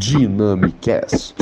[0.00, 1.34] Dynamicast.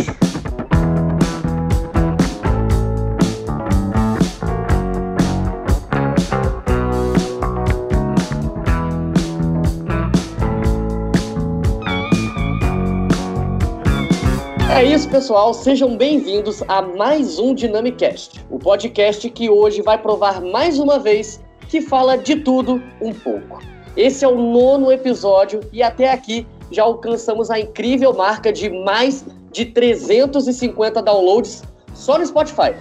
[14.77, 15.55] É isso, pessoal.
[15.55, 21.41] Sejam bem-vindos a mais um Dynamicast, o podcast que hoje vai provar mais uma vez
[21.69, 23.63] que fala de tudo um pouco.
[23.97, 29.25] Esse é o nono episódio e até aqui já alcançamos a incrível marca de mais
[29.51, 31.63] de 350 downloads
[31.95, 32.75] só no Spotify.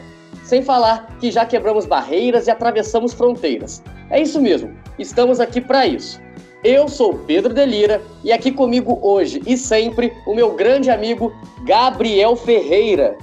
[0.44, 3.84] Sem falar que já quebramos barreiras e atravessamos fronteiras.
[4.10, 6.22] É isso mesmo, estamos aqui para isso.
[6.64, 11.32] Eu sou Pedro Delira e aqui comigo hoje e sempre o meu grande amigo
[11.66, 13.18] Gabriel Ferreira.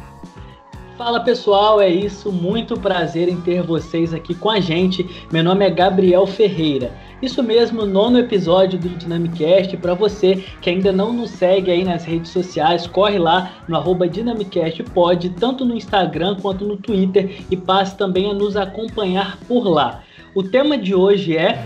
[0.97, 5.05] Fala pessoal, é isso, muito prazer em ter vocês aqui com a gente.
[5.33, 6.93] Meu nome é Gabriel Ferreira.
[7.21, 9.77] Isso mesmo, nono episódio do Dynamicast.
[9.79, 14.07] Para você que ainda não nos segue aí nas redes sociais, corre lá no arroba
[14.07, 20.05] DynamicastPod, tanto no Instagram quanto no Twitter, e passe também a nos acompanhar por lá.
[20.33, 21.61] O tema de hoje é.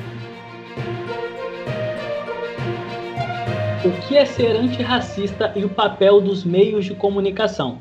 [3.84, 7.78] O que é ser antirracista e o papel dos meios de comunicação?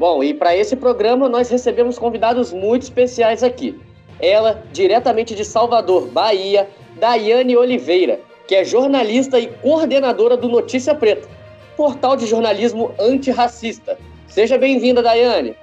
[0.00, 3.78] Bom, e para esse programa nós recebemos convidados muito especiais aqui.
[4.18, 6.66] Ela, diretamente de Salvador, Bahia,
[6.98, 11.28] Daiane Oliveira, que é jornalista e coordenadora do Notícia Preta,
[11.76, 13.98] portal de jornalismo antirracista.
[14.26, 15.54] Seja bem-vinda, Daiane.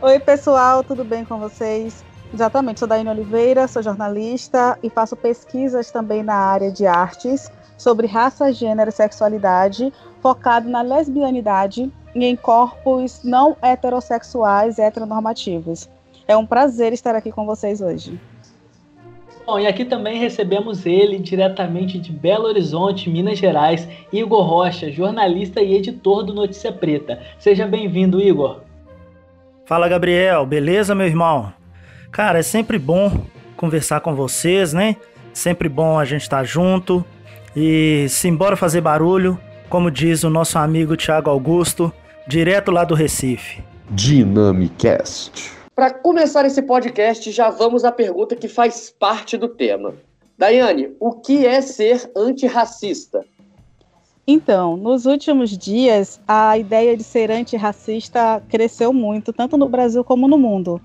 [0.00, 2.02] Oi, pessoal, tudo bem com vocês?
[2.32, 8.06] Exatamente, sou Daiane Oliveira, sou jornalista e faço pesquisas também na área de artes sobre
[8.06, 15.88] raça, gênero e sexualidade, focado na lesbianidade e em corpos não heterossexuais heteronormativos.
[16.26, 18.18] É um prazer estar aqui com vocês hoje.
[19.46, 25.60] Bom, e aqui também recebemos ele diretamente de Belo Horizonte, Minas Gerais, Igor Rocha, jornalista
[25.60, 27.20] e editor do Notícia Preta.
[27.38, 28.62] Seja bem-vindo, Igor.
[29.64, 31.52] Fala, Gabriel, beleza, meu irmão?
[32.10, 33.12] Cara, é sempre bom
[33.56, 34.96] conversar com vocês, né?
[35.32, 37.04] Sempre bom a gente estar junto
[37.54, 39.38] e simbora fazer barulho,
[39.68, 41.92] como diz o nosso amigo Tiago Augusto,
[42.26, 43.62] direto lá do Recife.
[43.90, 45.52] Dynamicast.
[45.76, 49.94] Para começar esse podcast, já vamos à pergunta que faz parte do tema.
[50.36, 53.24] Daiane, o que é ser antirracista?
[54.26, 60.26] Então, nos últimos dias, a ideia de ser antirracista cresceu muito, tanto no Brasil como
[60.26, 60.80] no mundo.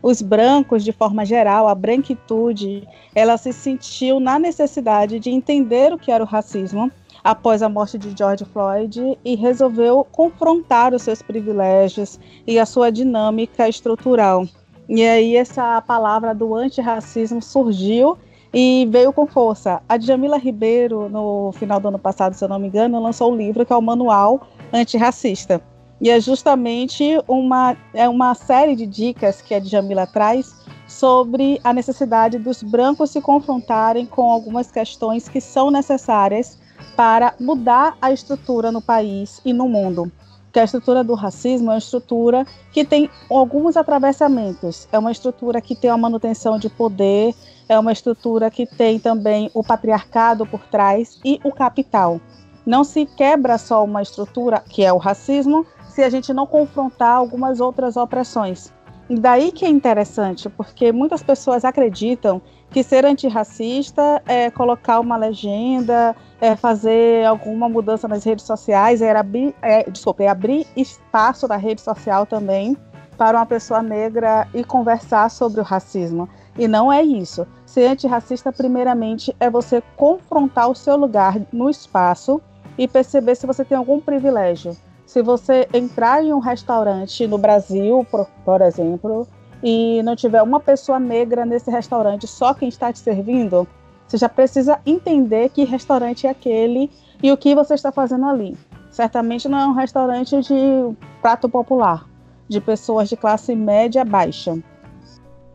[0.00, 5.98] Os brancos, de forma geral, a branquitude, ela se sentiu na necessidade de entender o
[5.98, 6.92] que era o racismo
[7.24, 12.92] após a morte de George Floyd e resolveu confrontar os seus privilégios e a sua
[12.92, 14.46] dinâmica estrutural.
[14.86, 18.18] E aí essa palavra do antirracismo surgiu
[18.52, 19.82] e veio com força.
[19.88, 23.36] A Djamila Ribeiro, no final do ano passado, se eu não me engano, lançou um
[23.36, 25.62] livro que é o Manual Antirracista.
[26.00, 30.54] E é justamente uma, é uma série de dicas que a Djamila traz
[30.86, 36.58] sobre a necessidade dos brancos se confrontarem com algumas questões que são necessárias
[36.96, 40.10] para mudar a estrutura no país e no mundo.
[40.52, 44.88] Que a estrutura do racismo é uma estrutura que tem alguns atravessamentos.
[44.92, 47.34] É uma estrutura que tem a manutenção de poder,
[47.68, 52.20] é uma estrutura que tem também o patriarcado por trás e o capital.
[52.64, 57.16] Não se quebra só uma estrutura, que é o racismo, se a gente não confrontar
[57.16, 58.72] algumas outras opressões.
[59.08, 62.40] E daí que é interessante, porque muitas pessoas acreditam
[62.74, 69.20] que ser antirracista é colocar uma legenda, é fazer alguma mudança nas redes sociais, era
[69.20, 72.76] abrir, é, desculpa, é abrir espaço na rede social também
[73.16, 76.28] para uma pessoa negra e conversar sobre o racismo.
[76.58, 77.46] E não é isso.
[77.64, 82.42] Ser antirracista, primeiramente, é você confrontar o seu lugar no espaço
[82.76, 84.76] e perceber se você tem algum privilégio.
[85.06, 89.28] Se você entrar em um restaurante no Brasil, por, por exemplo,
[89.64, 93.66] e não tiver uma pessoa negra nesse restaurante, só quem está te servindo,
[94.06, 96.90] você já precisa entender que restaurante é aquele
[97.22, 98.54] e o que você está fazendo ali.
[98.90, 102.06] Certamente não é um restaurante de prato popular,
[102.46, 104.58] de pessoas de classe média baixa.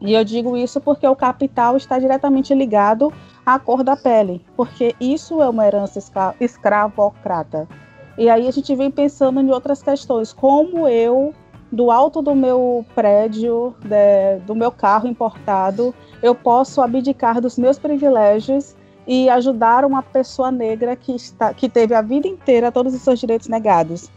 [0.01, 3.13] E eu digo isso porque o capital está diretamente ligado
[3.45, 7.67] à cor da pele, porque isso é uma herança escra escravocrata.
[8.17, 11.31] E aí a gente vem pensando em outras questões, como eu
[11.71, 17.77] do alto do meu prédio, de, do meu carro importado, eu posso abdicar dos meus
[17.77, 18.75] privilégios
[19.07, 23.19] e ajudar uma pessoa negra que, está, que teve a vida inteira todos os seus
[23.19, 24.09] direitos negados.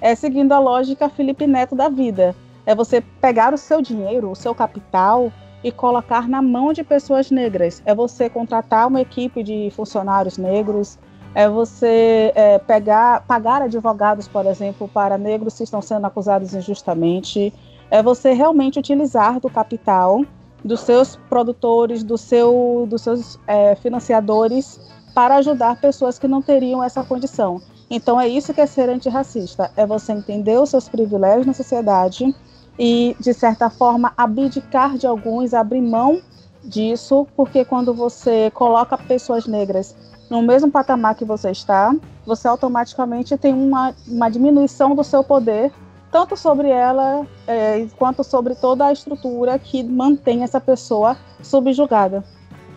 [0.00, 2.34] É seguindo a lógica Felipe Neto da vida.
[2.64, 7.30] É você pegar o seu dinheiro, o seu capital e colocar na mão de pessoas
[7.30, 7.82] negras.
[7.84, 10.98] É você contratar uma equipe de funcionários negros,
[11.34, 17.52] é você é, pegar, pagar advogados, por exemplo, para negros que estão sendo acusados injustamente,
[17.90, 20.24] é você realmente utilizar do capital
[20.64, 24.80] dos seus produtores, do seu, dos seus é, financiadores
[25.14, 27.60] para ajudar pessoas que não teriam essa condição.
[27.90, 32.34] Então é isso que é ser antirracista, é você entender os seus privilégios na sociedade
[32.78, 36.20] e, de certa forma, abdicar de alguns, abrir mão
[36.62, 39.96] disso, porque quando você coloca pessoas negras
[40.30, 41.94] no mesmo patamar que você está,
[42.24, 45.72] você automaticamente tem uma, uma diminuição do seu poder,
[46.10, 52.24] tanto sobre ela é, quanto sobre toda a estrutura que mantém essa pessoa subjugada.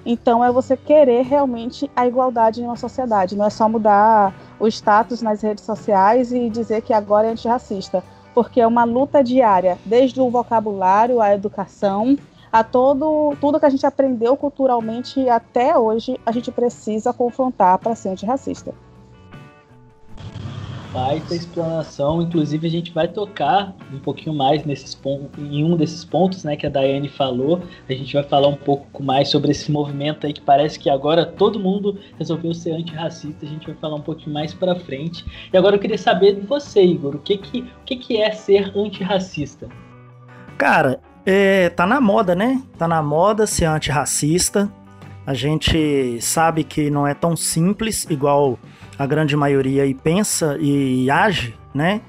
[0.06, 4.68] Então é você querer realmente a igualdade em uma sociedade, não é só mudar o
[4.68, 8.04] status nas redes sociais e dizer que agora é antirracista,
[8.34, 12.18] porque é uma luta diária, desde o vocabulário, a educação,
[12.54, 17.96] a todo tudo que a gente aprendeu culturalmente até hoje, a gente precisa confrontar para
[17.96, 18.74] ser antirracista
[20.94, 22.22] baita explanação.
[22.22, 26.56] Inclusive, a gente vai tocar um pouquinho mais nesses pontos, em um desses pontos né,
[26.56, 27.62] que a Daiane falou.
[27.90, 31.26] A gente vai falar um pouco mais sobre esse movimento aí que parece que agora
[31.26, 33.46] todo mundo resolveu ser antirracista.
[33.46, 35.26] A gente vai falar um pouquinho mais para frente.
[35.52, 38.32] E agora eu queria saber de você, Igor, o que, que, o que, que é
[38.32, 39.68] ser antirracista?
[40.60, 42.62] Cara, é, tá na moda, né?
[42.78, 44.72] Tá na moda ser antirracista.
[45.26, 48.60] A gente sabe que não é tão simples, igual
[48.98, 52.02] a grande maioria e pensa e age, né?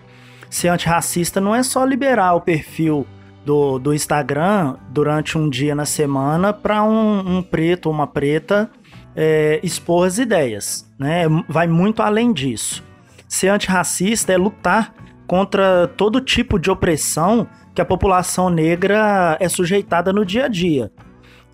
[0.50, 3.06] Ser antirracista não é só liberar o perfil
[3.44, 8.70] do, do Instagram durante um dia na semana para um, um, preto ou uma preta
[9.14, 11.24] é, expor as ideias, né?
[11.48, 12.82] Vai muito além disso.
[13.28, 14.92] Ser antirracista é lutar
[15.26, 20.92] contra todo tipo de opressão que a população negra é sujeitada no dia a dia.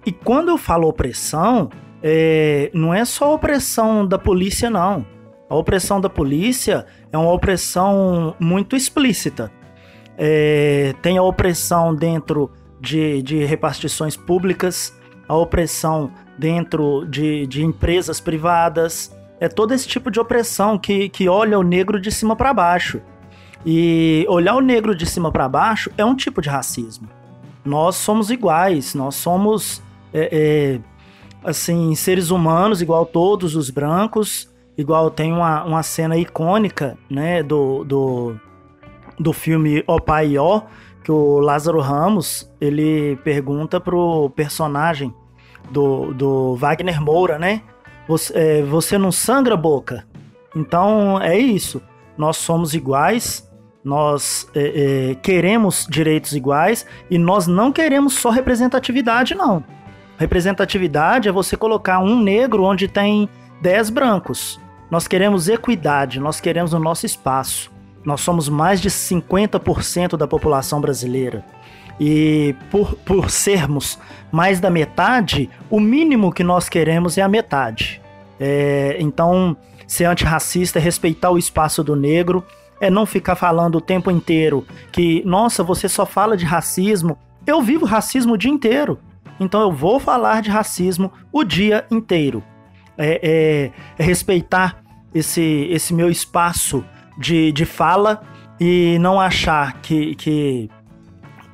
[0.05, 1.71] E quando eu falo opressão,
[2.03, 5.05] é, não é só opressão da polícia, não.
[5.49, 9.51] A opressão da polícia é uma opressão muito explícita.
[10.17, 12.51] É, tem a opressão dentro
[12.81, 14.97] de, de repartições públicas,
[15.27, 19.17] a opressão dentro de, de empresas privadas.
[19.41, 23.01] É todo esse tipo de opressão que, que olha o negro de cima para baixo.
[23.65, 27.09] E olhar o negro de cima para baixo é um tipo de racismo.
[27.65, 30.81] Nós somos iguais, nós somos é, é,
[31.45, 37.85] assim seres humanos igual todos os brancos Igual tem uma, uma cena icônica, né, do,
[37.85, 38.41] do,
[39.19, 40.63] do filme O Pai Ó,
[41.05, 45.15] que o Lázaro Ramos, ele pergunta pro personagem
[45.71, 47.61] do, do Wagner Moura, né?
[48.09, 50.07] Você, é, você não sangra boca?
[50.57, 51.83] Então é isso.
[52.17, 53.50] Nós somos iguais,
[53.83, 59.65] nós é, é, queremos direitos iguais e nós não queremos só representatividade, não.
[60.19, 63.29] Representatividade é você colocar um negro onde tem
[63.63, 64.61] 10 brancos.
[64.91, 67.71] Nós queremos equidade, nós queremos o nosso espaço.
[68.05, 71.45] Nós somos mais de 50% da população brasileira.
[71.99, 73.99] E por, por sermos
[74.33, 78.01] mais da metade, o mínimo que nós queremos é a metade.
[78.39, 79.57] É, então,
[79.87, 82.45] ser antirracista é respeitar o espaço do negro,
[82.81, 87.19] é não ficar falando o tempo inteiro que, nossa, você só fala de racismo.
[87.47, 88.99] Eu vivo racismo o dia inteiro.
[89.39, 92.43] Então eu vou falar de racismo o dia inteiro.
[92.97, 94.83] É, é, é respeitar
[95.15, 96.85] esse, esse meu espaço
[97.17, 98.23] de, de fala
[98.59, 100.71] e não achar que, que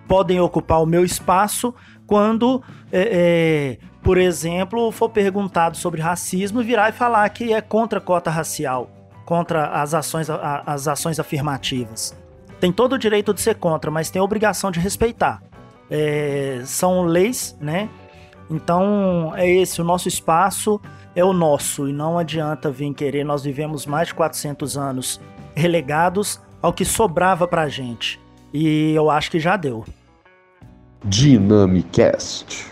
[0.08, 1.74] podem ocupar o meu espaço
[2.06, 7.98] quando, é, é, por exemplo, for perguntado sobre racismo, virar e falar que é contra
[7.98, 8.90] a cota racial,
[9.26, 12.16] contra as ações, as ações afirmativas.
[12.58, 15.42] Tem todo o direito de ser contra, mas tem a obrigação de respeitar.
[15.90, 17.90] É, são leis, né?
[18.48, 20.80] Então é esse o nosso espaço
[21.14, 23.24] é o nosso e não adianta vir querer.
[23.24, 25.20] Nós vivemos mais de 400 anos
[25.54, 28.20] relegados ao que sobrava pra gente.
[28.52, 29.84] E eu acho que já deu.
[31.04, 32.66] Dynamicast.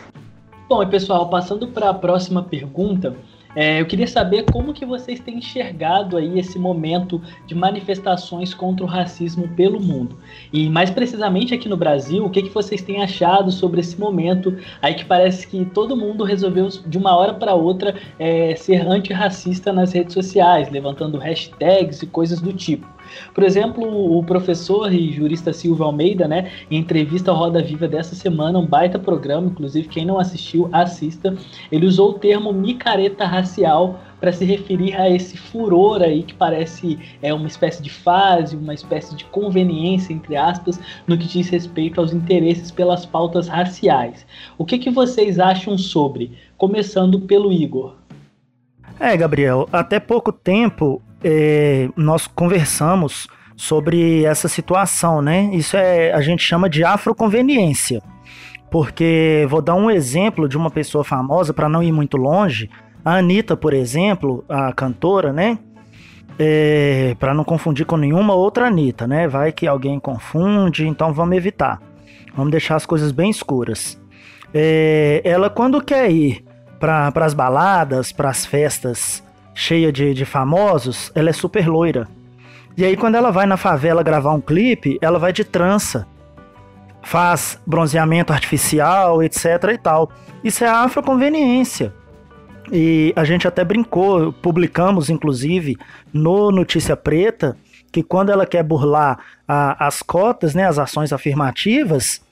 [0.68, 3.16] Bom, e pessoal, passando para a próxima pergunta,
[3.54, 8.84] é, eu queria saber como que vocês têm enxergado aí esse momento de manifestações contra
[8.84, 10.16] o racismo pelo mundo.
[10.52, 14.56] E mais precisamente aqui no Brasil, o que, que vocês têm achado sobre esse momento
[14.80, 19.72] aí que parece que todo mundo resolveu de uma hora para outra é, ser antirracista
[19.72, 22.93] nas redes sociais, levantando hashtags e coisas do tipo.
[23.32, 23.84] Por exemplo,
[24.18, 28.66] o professor e jurista Silvio Almeida, né, em entrevista ao Roda Viva dessa semana, um
[28.66, 31.36] baita programa, inclusive quem não assistiu, assista.
[31.70, 36.98] Ele usou o termo micareta racial para se referir a esse furor aí que parece
[37.20, 42.00] é uma espécie de fase, uma espécie de conveniência entre aspas, no que diz respeito
[42.00, 44.26] aos interesses pelas pautas raciais.
[44.56, 46.32] O que, que vocês acham sobre?
[46.56, 47.96] Começando pelo Igor.
[48.98, 53.26] É, Gabriel, até pouco tempo é, nós conversamos
[53.56, 55.50] sobre essa situação, né?
[55.54, 58.02] Isso é a gente chama de afroconveniência.
[58.70, 62.68] Porque vou dar um exemplo de uma pessoa famosa para não ir muito longe.
[63.02, 65.58] A Anitta, por exemplo, a cantora, né?
[66.38, 69.26] É, para não confundir com nenhuma outra Anitta, né?
[69.26, 71.80] Vai que alguém confunde, então vamos evitar.
[72.36, 73.98] Vamos deixar as coisas bem escuras.
[74.52, 76.44] É, ela, quando quer ir
[76.80, 79.23] para as baladas, para as festas
[79.54, 82.08] cheias de, de famosos, ela é super loira.
[82.76, 86.06] E aí, quando ela vai na favela gravar um clipe, ela vai de trança.
[87.02, 89.40] Faz bronzeamento artificial, etc
[89.72, 90.10] e tal.
[90.42, 91.94] Isso é afroconveniência.
[92.72, 95.76] E a gente até brincou, publicamos inclusive
[96.12, 97.56] no Notícia Preta,
[97.92, 102.22] que quando ela quer burlar a, as cotas, né, as ações afirmativas,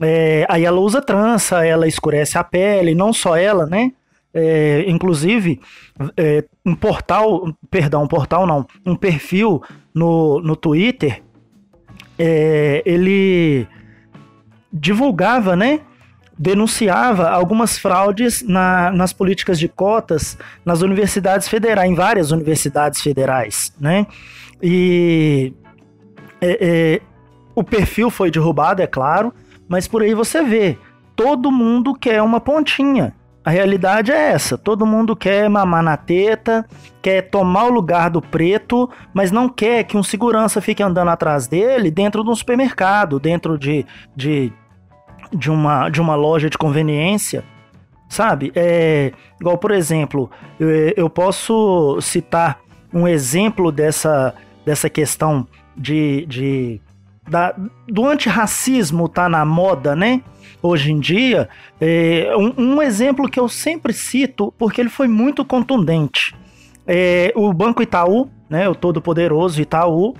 [0.00, 3.92] é, aí ela usa trança, ela escurece a pele, não só ela, né?
[4.34, 5.60] É, inclusive,
[6.16, 9.62] é, um portal, perdão, um portal não, um perfil
[9.94, 11.22] no, no Twitter,
[12.18, 13.66] é, ele
[14.72, 15.80] divulgava, né?
[16.38, 23.72] Denunciava algumas fraudes na, nas políticas de cotas nas universidades federais, em várias universidades federais,
[23.78, 24.06] né?
[24.62, 25.52] E
[26.40, 27.00] é, é,
[27.54, 29.32] o perfil foi derrubado, é claro,
[29.68, 30.78] mas por aí você vê,
[31.14, 33.14] todo mundo quer uma pontinha.
[33.44, 36.64] A realidade é essa: todo mundo quer mamar na teta,
[37.00, 41.46] quer tomar o lugar do preto, mas não quer que um segurança fique andando atrás
[41.46, 43.84] dele dentro de um supermercado, dentro de,
[44.14, 44.52] de,
[45.32, 47.44] de, uma, de uma loja de conveniência.
[48.08, 48.52] Sabe?
[48.54, 50.30] É, igual, por exemplo,
[50.60, 52.60] eu, eu posso citar
[52.92, 54.34] um exemplo dessa,
[54.66, 56.80] dessa questão de, de
[57.28, 57.54] da,
[57.88, 60.22] do antirracismo tá na moda, né?
[60.62, 61.48] Hoje em dia,
[61.80, 66.32] é, um, um, exemplo que eu sempre cito, porque ele foi muito contundente.
[66.86, 70.14] É, o Banco Itaú, né, o todo-poderoso Itaú,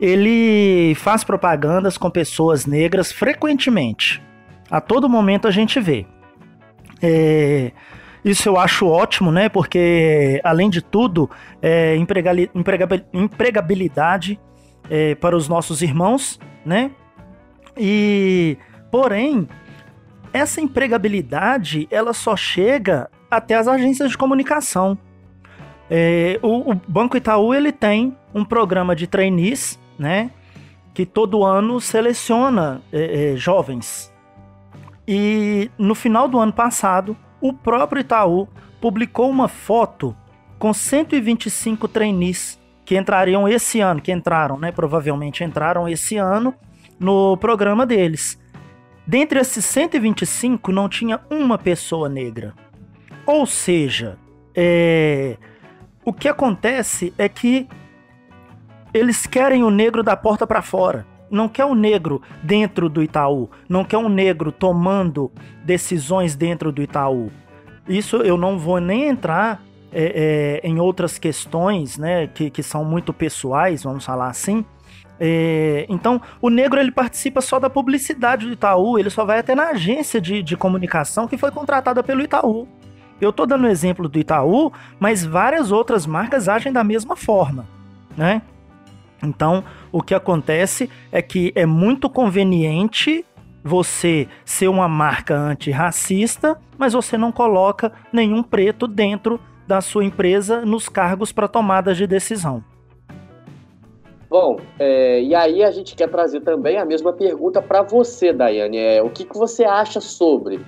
[0.00, 4.20] ele faz propagandas com pessoas negras frequentemente.
[4.68, 6.04] A todo momento a gente vê.
[7.00, 7.70] É,
[8.24, 9.48] isso eu acho ótimo, né?
[9.48, 11.30] Porque, além de tudo,
[11.62, 14.40] é empregabilidade
[14.90, 16.90] é, para os nossos irmãos, né?
[17.76, 18.56] E,
[18.90, 19.46] porém,
[20.34, 24.98] essa empregabilidade ela só chega até as agências de comunicação.
[25.88, 30.32] É, o, o, Banco Itaú ele tem um programa de trainees, né?
[30.92, 34.12] Que todo ano seleciona é, é, jovens.
[35.06, 38.48] E no final do ano passado, o próprio Itaú
[38.80, 40.16] publicou uma foto
[40.58, 44.72] com 125 trainees que entrariam esse ano, que entraram, né?
[44.72, 46.52] Provavelmente entraram esse ano
[46.98, 48.42] no programa deles.
[49.06, 52.54] Dentre esses 125, não tinha uma pessoa negra.
[53.26, 54.18] Ou seja,
[54.54, 55.36] é...
[56.04, 57.68] o que acontece é que
[58.92, 61.06] eles querem o negro da porta para fora.
[61.30, 63.50] Não quer o negro dentro do Itaú.
[63.68, 65.32] Não quer um negro tomando
[65.64, 67.30] decisões dentro do Itaú.
[67.88, 72.84] Isso eu não vou nem entrar é, é, em outras questões, né, que, que são
[72.84, 74.64] muito pessoais, vamos falar assim.
[75.18, 79.54] É, então, o negro ele participa só da publicidade do Itaú, ele só vai até
[79.54, 82.66] na agência de, de comunicação que foi contratada pelo Itaú.
[83.20, 87.66] Eu estou dando o exemplo do Itaú, mas várias outras marcas agem da mesma forma,
[88.16, 88.42] né?
[89.22, 93.24] Então, o que acontece é que é muito conveniente
[93.62, 100.66] você ser uma marca antirracista, mas você não coloca nenhum preto dentro da sua empresa
[100.66, 102.62] nos cargos para tomadas de decisão.
[104.28, 108.78] Bom, é, e aí a gente quer trazer também a mesma pergunta para você, Daiane.
[108.78, 110.64] É, o que, que você acha sobre?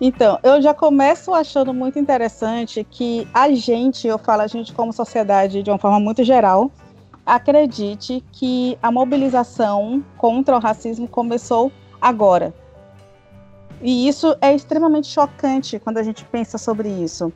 [0.00, 4.92] Então, eu já começo achando muito interessante que a gente, eu falo a gente como
[4.92, 6.70] sociedade de uma forma muito geral,
[7.26, 11.70] acredite que a mobilização contra o racismo começou
[12.00, 12.54] agora.
[13.82, 17.30] E isso é extremamente chocante quando a gente pensa sobre isso.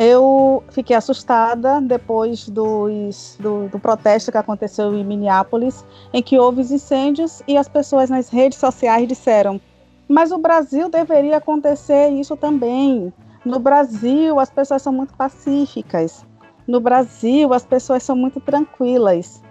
[0.00, 6.62] Eu fiquei assustada depois dos, do, do, protesto que aconteceu em Minneapolis, em que houve
[6.62, 9.60] incêndios e as pessoas nas redes sociais disseram:
[10.08, 13.12] mas o Brasil deveria acontecer isso também.
[13.44, 16.24] No Brasil, as pessoas são muito pacíficas.
[16.66, 19.42] No Brasil, as pessoas são muito tranquilas.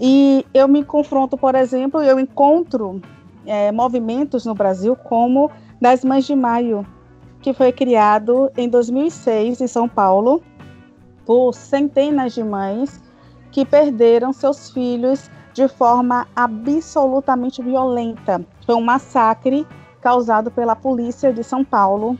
[0.00, 3.02] E eu me confronto, por exemplo, eu encontro
[3.44, 6.86] é, movimentos no Brasil como das Mães de Maio,
[7.46, 10.42] que foi criado em 2006 em São Paulo
[11.24, 13.00] por centenas de mães
[13.52, 18.44] que perderam seus filhos de forma absolutamente violenta.
[18.66, 19.64] Foi um massacre
[20.00, 22.18] causado pela polícia de São Paulo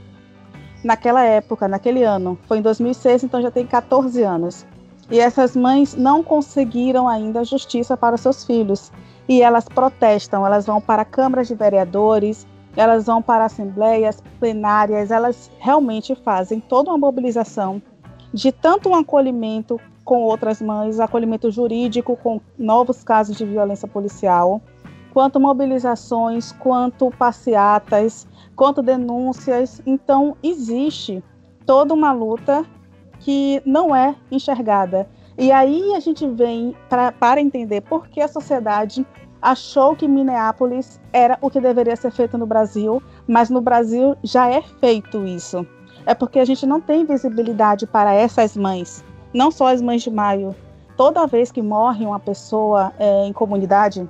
[0.84, 2.38] naquela época, naquele ano.
[2.46, 4.64] Foi em 2006, então já tem 14 anos.
[5.10, 8.92] E essas mães não conseguiram ainda justiça para seus filhos.
[9.28, 15.50] E elas protestam, elas vão para câmaras de vereadores, elas vão para assembleias plenárias, elas
[15.58, 17.80] realmente fazem toda uma mobilização
[18.32, 24.60] de tanto um acolhimento com outras mães, acolhimento jurídico com novos casos de violência policial,
[25.12, 29.80] quanto mobilizações, quanto passeatas, quanto denúncias.
[29.86, 31.24] Então, existe
[31.64, 32.64] toda uma luta
[33.18, 35.08] que não é enxergada.
[35.38, 39.06] E aí a gente vem pra, para entender por que a sociedade
[39.46, 44.50] achou que Minneapolis era o que deveria ser feito no Brasil, mas no Brasil já
[44.50, 45.64] é feito isso.
[46.04, 50.10] É porque a gente não tem visibilidade para essas mães, não só as mães de
[50.10, 50.52] maio.
[50.96, 54.08] Toda vez que morre uma pessoa é, em comunidade,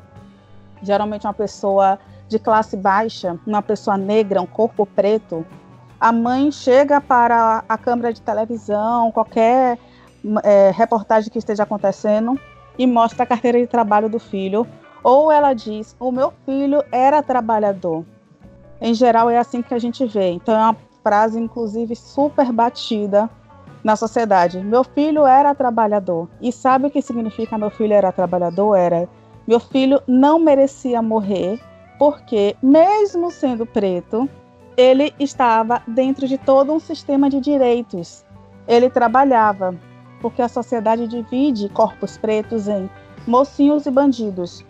[0.83, 5.45] geralmente uma pessoa de classe baixa, uma pessoa negra, um corpo preto,
[6.00, 9.78] a mãe chega para a câmera de televisão, qualquer
[10.43, 12.40] é, reportagem que esteja acontecendo
[12.78, 14.66] e mostra a carteira de trabalho do filho,
[15.06, 18.04] ou ela diz: O meu filho era trabalhador.
[18.80, 20.30] Em geral, é assim que a gente vê.
[20.30, 23.30] Então, é uma frase, inclusive, super batida
[23.84, 24.58] na sociedade.
[24.58, 26.28] Meu filho era trabalhador.
[26.42, 28.75] E sabe o que significa meu filho era trabalhador?
[28.75, 29.08] Era
[29.46, 31.60] meu filho não merecia morrer,
[32.00, 34.28] porque, mesmo sendo preto,
[34.76, 38.25] ele estava dentro de todo um sistema de direitos.
[38.66, 39.72] Ele trabalhava,
[40.20, 42.90] porque a sociedade divide corpos pretos em
[43.25, 44.64] mocinhos e bandidos.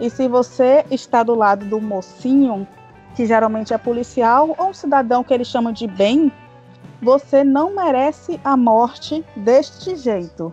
[0.00, 2.66] E se você está do lado do mocinho,
[3.14, 6.32] que geralmente é policial, ou um cidadão que eles chamam de bem,
[7.00, 10.52] você não merece a morte deste jeito.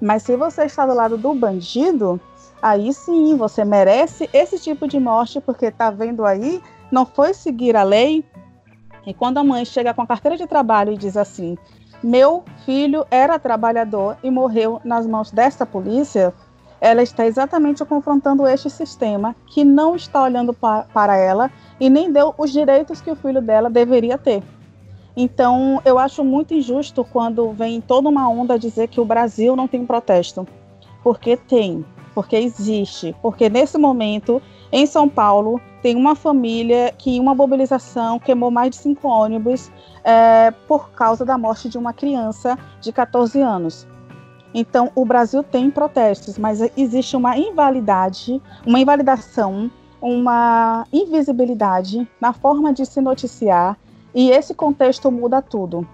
[0.00, 2.20] Mas se você está do lado do bandido,
[2.60, 7.76] aí sim você merece esse tipo de morte, porque tá vendo aí, não foi seguir
[7.76, 8.24] a lei.
[9.06, 11.56] E quando a mãe chega com a carteira de trabalho e diz assim:
[12.02, 16.32] meu filho era trabalhador e morreu nas mãos desta polícia,
[16.80, 22.10] ela está exatamente confrontando este sistema que não está olhando pa para ela e nem
[22.10, 24.42] deu os direitos que o filho dela deveria ter.
[25.16, 29.68] Então, eu acho muito injusto quando vem toda uma onda dizer que o Brasil não
[29.68, 30.46] tem protesto.
[31.02, 37.20] Porque tem porque existe, porque nesse momento em São Paulo tem uma família que em
[37.20, 39.70] uma mobilização queimou mais de cinco ônibus
[40.04, 43.86] é, por causa da morte de uma criança de 14 anos.
[44.52, 52.72] Então, o Brasil tem protestos, mas existe uma invalidade, uma invalidação, uma invisibilidade na forma
[52.72, 53.76] de se noticiar,
[54.14, 55.86] e esse contexto muda tudo.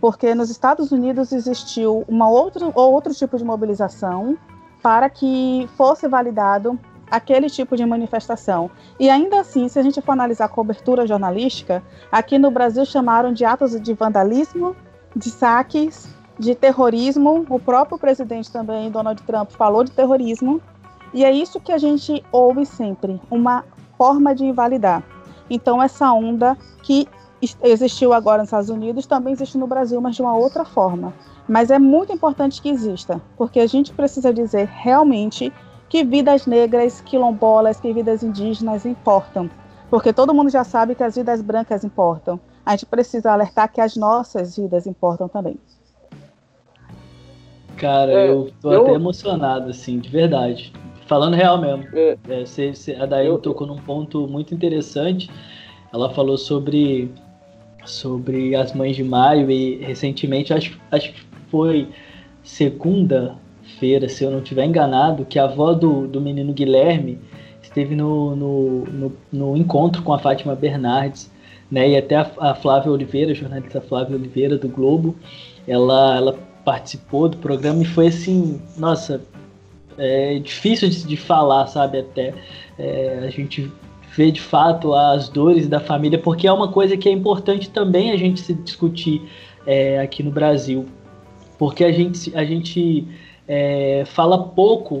[0.00, 4.36] Porque nos Estados Unidos existiu uma outra, outro tipo de mobilização,
[4.82, 6.78] para que fosse validado
[7.10, 8.70] aquele tipo de manifestação.
[9.00, 13.32] E ainda assim, se a gente for analisar a cobertura jornalística, aqui no Brasil chamaram
[13.32, 14.76] de atos de vandalismo,
[15.14, 17.44] de saques, de terrorismo.
[17.48, 20.60] O próprio presidente também, Donald Trump, falou de terrorismo.
[21.14, 23.64] E é isso que a gente ouve sempre, uma
[23.96, 25.02] forma de invalidar.
[25.48, 27.08] Então, essa onda que
[27.62, 31.14] existiu agora nos Estados Unidos também existe no Brasil, mas de uma outra forma.
[31.48, 35.52] Mas é muito importante que exista, porque a gente precisa dizer realmente
[35.88, 39.48] que vidas negras, quilombolas, que vidas indígenas importam.
[39.88, 42.40] Porque todo mundo já sabe que as vidas brancas importam.
[42.64, 45.56] A gente precisa alertar que as nossas vidas importam também.
[47.76, 48.82] Cara, é, eu tô eu...
[48.82, 50.72] até emocionado, assim, de verdade.
[51.06, 51.84] Falando real mesmo.
[51.92, 53.38] É, é, cê, cê, a Daí eu...
[53.38, 55.30] tocou num ponto muito interessante.
[55.92, 57.10] Ela falou sobre
[57.84, 61.88] sobre as mães de maio e recentemente acho, acho que foi
[62.42, 67.18] segunda-feira, se eu não estiver enganado, que a avó do, do menino Guilherme
[67.62, 71.30] esteve no, no, no, no encontro com a Fátima Bernardes,
[71.70, 71.90] né?
[71.90, 75.16] E até a, a Flávia Oliveira, a jornalista Flávia Oliveira do Globo,
[75.66, 79.22] ela, ela participou do programa e foi assim, nossa,
[79.96, 82.00] é difícil de, de falar, sabe?
[82.00, 82.34] Até
[82.78, 83.72] é, a gente
[84.14, 88.10] vê de fato as dores da família, porque é uma coisa que é importante também
[88.10, 89.22] a gente se discutir
[89.66, 90.86] é, aqui no Brasil
[91.58, 93.06] porque a gente, a gente
[93.46, 95.00] é, fala pouco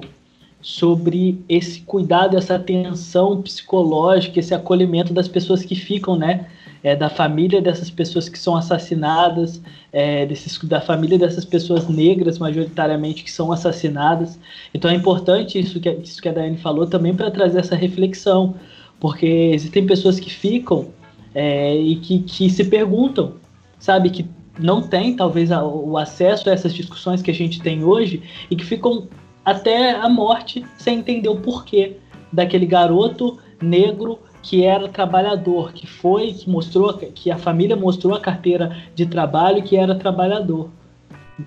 [0.60, 6.46] sobre esse cuidado, essa atenção psicológica, esse acolhimento das pessoas que ficam, né?
[6.86, 9.60] É, da família dessas pessoas que são assassinadas,
[9.92, 14.38] é, desses, da família dessas pessoas negras, majoritariamente, que são assassinadas.
[14.72, 18.54] Então é importante isso que, isso que a Daiane falou também para trazer essa reflexão,
[19.00, 20.90] porque existem pessoas que ficam
[21.34, 23.32] é, e que, que se perguntam,
[23.80, 24.24] sabe, que
[24.56, 28.54] não tem talvez a, o acesso a essas discussões que a gente tem hoje e
[28.54, 29.08] que ficam
[29.44, 31.96] até a morte sem entender o porquê
[32.32, 38.20] daquele garoto negro que era trabalhador, que foi, que mostrou, que a família mostrou a
[38.20, 40.70] carteira de trabalho que era trabalhador.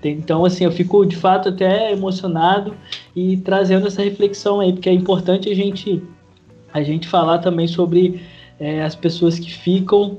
[0.04, 2.74] Então, assim, eu fico de fato até emocionado
[3.16, 6.02] e trazendo essa reflexão aí, porque é importante a gente,
[6.74, 8.20] a gente falar também sobre
[8.60, 10.18] é, as pessoas que ficam,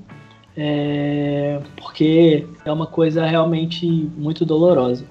[0.57, 3.85] é, porque é uma coisa realmente
[4.17, 5.05] muito dolorosa.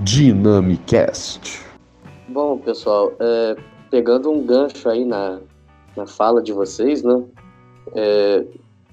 [0.00, 1.60] Dynamicast.
[2.26, 3.56] Bom, pessoal, é,
[3.88, 5.38] pegando um gancho aí na,
[5.96, 7.22] na fala de vocês, né?
[7.94, 8.44] É,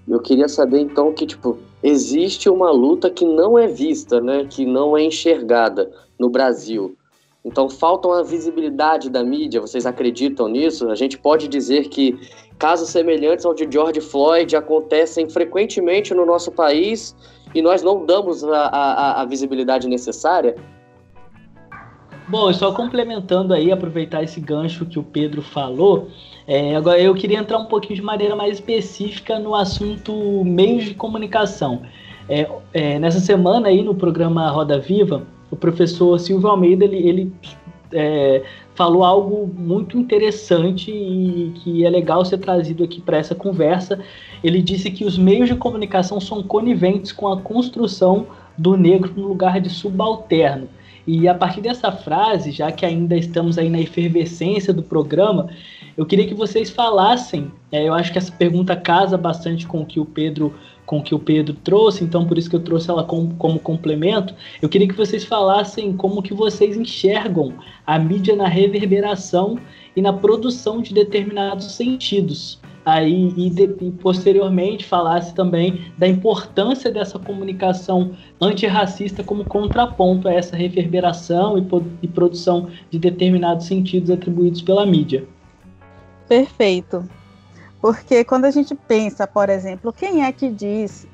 [0.07, 4.65] eu queria saber então que, tipo, existe uma luta que não é vista, né, que
[4.65, 6.95] não é enxergada no Brasil.
[7.43, 10.89] Então falta uma visibilidade da mídia, vocês acreditam nisso?
[10.89, 12.19] A gente pode dizer que
[12.59, 17.15] casos semelhantes ao de George Floyd acontecem frequentemente no nosso país
[17.55, 20.55] e nós não damos a, a, a visibilidade necessária?
[22.27, 26.07] Bom, só complementando aí, aproveitar esse gancho que o Pedro falou,
[26.51, 30.93] é, agora eu queria entrar um pouquinho de maneira mais específica no assunto meios de
[30.93, 31.83] comunicação.
[32.27, 37.33] É, é, nessa semana aí no programa Roda Viva, o professor Silvio Almeida ele, ele
[37.93, 38.43] é,
[38.75, 43.97] falou algo muito interessante e que é legal ser trazido aqui para essa conversa.
[44.43, 49.25] Ele disse que os meios de comunicação são coniventes com a construção do negro no
[49.25, 50.67] lugar de subalterno.
[51.05, 55.49] E a partir dessa frase, já que ainda estamos aí na efervescência do programa,
[55.97, 57.51] eu queria que vocês falassem.
[57.71, 60.53] É, eu acho que essa pergunta casa bastante com o que o Pedro
[60.85, 64.33] com que o Pedro trouxe, então por isso que eu trouxe ela como, como complemento.
[64.61, 67.53] Eu queria que vocês falassem como que vocês enxergam
[67.87, 69.57] a mídia na reverberação
[69.95, 76.91] e na produção de determinados sentidos aí e, de, e, posteriormente falasse também da importância
[76.91, 81.67] dessa comunicação antirracista como contraponto a essa reverberação e,
[82.01, 85.25] e produção de determinados sentidos atribuídos pela mídia.
[86.27, 87.03] Perfeito.
[87.81, 91.07] Porque quando a gente pensa, por exemplo, quem é que diz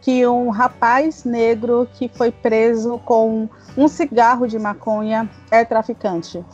[0.00, 6.44] que um rapaz negro que foi preso com um cigarro de maconha é traficante?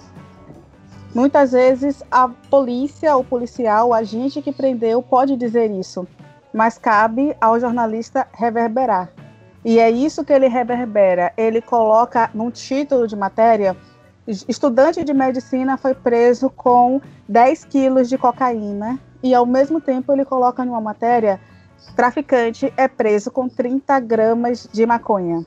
[1.14, 6.06] Muitas vezes a polícia, o policial, o agente que prendeu pode dizer isso,
[6.54, 9.12] mas cabe ao jornalista reverberar.
[9.62, 11.30] E é isso que ele reverbera.
[11.36, 13.76] Ele coloca num título de matéria:
[14.26, 16.98] estudante de medicina foi preso com
[17.28, 21.38] 10 quilos de cocaína, e ao mesmo tempo ele coloca numa matéria:
[21.94, 25.44] traficante é preso com 30 gramas de maconha.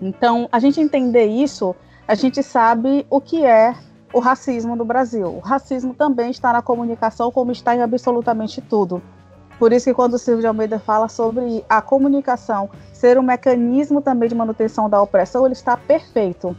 [0.00, 1.76] Então, a gente entender isso,
[2.08, 3.74] a gente sabe o que é
[4.14, 5.26] o racismo no Brasil.
[5.26, 9.02] O racismo também está na comunicação, como está em absolutamente tudo.
[9.58, 14.00] Por isso que quando o Silvio de Almeida fala sobre a comunicação ser um mecanismo
[14.00, 16.56] também de manutenção da opressão, ele está perfeito.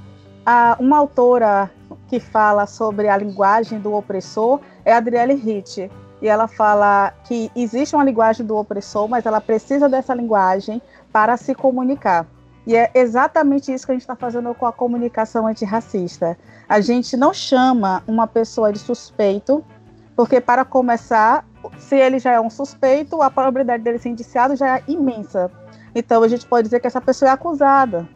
[0.79, 1.71] Uma autora
[2.07, 5.89] que fala sobre a linguagem do opressor é Adriele Hitt.
[6.21, 11.35] E ela fala que existe uma linguagem do opressor, mas ela precisa dessa linguagem para
[11.37, 12.25] se comunicar.
[12.65, 16.37] E é exatamente isso que a gente está fazendo com a comunicação antirracista.
[16.67, 19.63] A gente não chama uma pessoa de suspeito,
[20.15, 21.45] porque, para começar,
[21.77, 25.51] se ele já é um suspeito, a probabilidade dele ser indiciado já é imensa.
[25.93, 28.07] Então, a gente pode dizer que essa pessoa é acusada.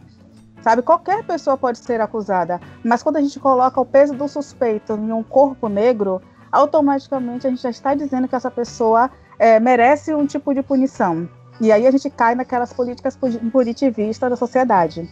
[0.61, 4.93] Sabe, qualquer pessoa pode ser acusada, mas quando a gente coloca o peso do suspeito
[4.93, 10.13] em um corpo negro, automaticamente a gente já está dizendo que essa pessoa é, merece
[10.13, 11.29] um tipo de punição.
[11.61, 13.17] E aí a gente cai naquelas políticas
[13.51, 15.09] punitivistas da sociedade.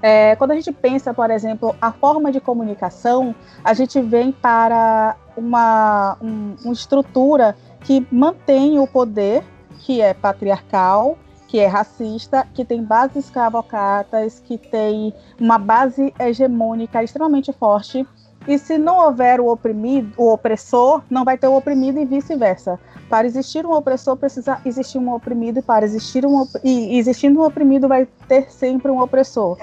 [0.00, 3.34] É, quando a gente pensa, por exemplo, a forma de comunicação,
[3.64, 9.42] a gente vem para uma, um, uma estrutura que mantém o poder,
[9.80, 17.02] que é patriarcal, que é racista, que tem bases escravocratas, que tem uma base hegemônica
[17.02, 18.06] extremamente forte.
[18.48, 22.80] E se não houver o oprimido, o opressor, não vai ter o oprimido e vice-versa.
[23.10, 27.44] Para existir um opressor, precisa existir um oprimido, e para existir um e existindo um
[27.44, 29.58] oprimido, vai ter sempre um opressor.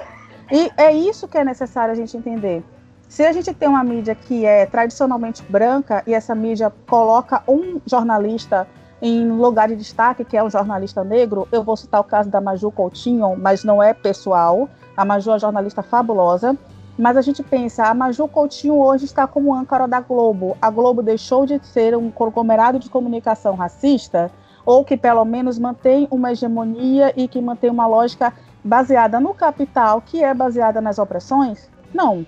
[0.51, 2.63] E é isso que é necessário a gente entender.
[3.09, 7.81] Se a gente tem uma mídia que é tradicionalmente branca e essa mídia coloca um
[7.87, 8.67] jornalista
[9.01, 12.39] em lugar de destaque, que é um jornalista negro, eu vou citar o caso da
[12.39, 14.69] Maju Coutinho, mas não é pessoal.
[14.95, 16.55] A Maju é uma jornalista fabulosa.
[16.97, 20.57] Mas a gente pensa, a Maju Coutinho hoje está como âncora da Globo.
[20.61, 24.31] A Globo deixou de ser um conglomerado de comunicação racista,
[24.65, 30.01] ou que pelo menos mantém uma hegemonia e que mantém uma lógica baseada no capital,
[30.01, 31.69] que é baseada nas opressões?
[31.93, 32.25] Não.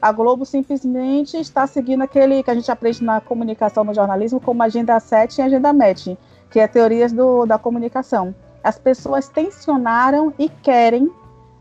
[0.00, 4.62] A Globo simplesmente está seguindo aquele que a gente aprende na comunicação, no jornalismo, como
[4.62, 6.16] agenda 7 e agenda matching,
[6.50, 8.34] que é teorias do, da comunicação.
[8.64, 11.10] As pessoas tensionaram e querem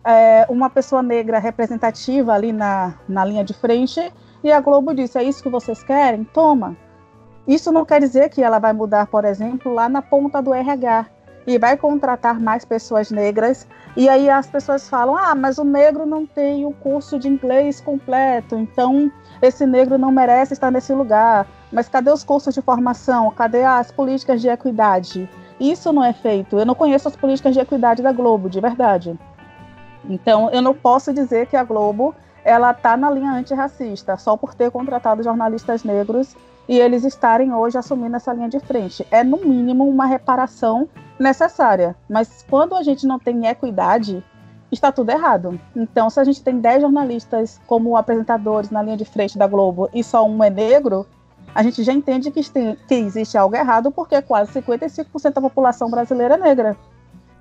[0.06, 4.14] é, uma pessoa negra representativa ali na, na linha de frente,
[4.44, 6.24] e a Globo disse: é isso que vocês querem?
[6.24, 6.78] Toma.
[7.48, 11.08] Isso não quer dizer que ela vai mudar, por exemplo, lá na ponta do RH
[11.48, 13.68] e vai contratar mais pessoas negras.
[13.96, 17.82] E aí as pessoas falam: ah, mas o negro não tem o curso de inglês
[17.82, 21.48] completo, então esse negro não merece estar nesse lugar.
[21.72, 23.32] Mas cadê os cursos de formação?
[23.32, 25.30] Cadê as políticas de equidade?
[25.60, 26.58] Isso não é feito.
[26.58, 29.18] Eu não conheço as políticas de equidade da Globo, de verdade.
[30.10, 32.14] Então, eu não posso dizer que a Globo
[32.44, 36.36] ela está na linha antirracista só por ter contratado jornalistas negros
[36.68, 39.06] e eles estarem hoje assumindo essa linha de frente.
[39.10, 40.88] É, no mínimo, uma reparação
[41.20, 41.96] necessária.
[42.10, 44.24] Mas quando a gente não tem equidade,
[44.72, 45.60] está tudo errado.
[45.76, 49.90] Então, se a gente tem 10 jornalistas como apresentadores na linha de frente da Globo
[49.94, 51.06] e só um é negro,
[51.54, 56.36] a gente já entende que, que existe algo errado porque quase 55% da população brasileira
[56.36, 56.78] é negra.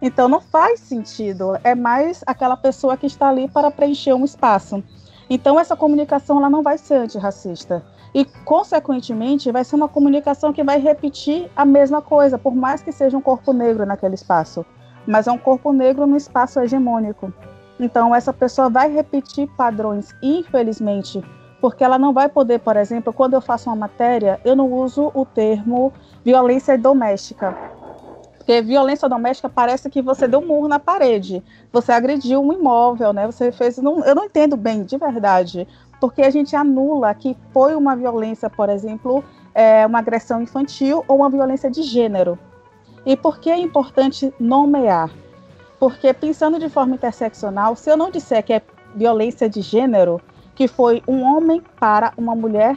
[0.01, 1.59] Então não faz sentido.
[1.65, 4.83] É mais aquela pessoa que está ali para preencher um espaço.
[5.29, 7.83] Então essa comunicação ela não vai ser antirracista.
[8.15, 12.93] E, consequentemente, vai ser uma comunicação que vai repetir a mesma coisa, por mais que
[12.93, 14.65] seja um corpo negro naquele espaço.
[15.05, 17.33] Mas é um corpo negro no espaço hegemônico.
[17.79, 21.25] Então, essa pessoa vai repetir padrões, infelizmente,
[21.61, 25.11] porque ela não vai poder, por exemplo, quando eu faço uma matéria, eu não uso
[25.13, 25.93] o termo
[26.25, 27.57] violência doméstica.
[28.45, 33.11] Porque violência doméstica parece que você deu um murro na parede, você agrediu um imóvel,
[33.11, 33.25] né?
[33.25, 33.79] Você fez.
[33.79, 35.67] Não, eu não entendo bem, de verdade,
[35.99, 41.17] porque a gente anula que foi uma violência, por exemplo, é, uma agressão infantil ou
[41.17, 42.39] uma violência de gênero.
[43.07, 45.11] E por que é importante nomear?
[45.81, 48.61] Porque pensando de forma interseccional, se eu não disser que é
[48.95, 50.21] violência de gênero,
[50.55, 52.77] que foi um homem para uma mulher,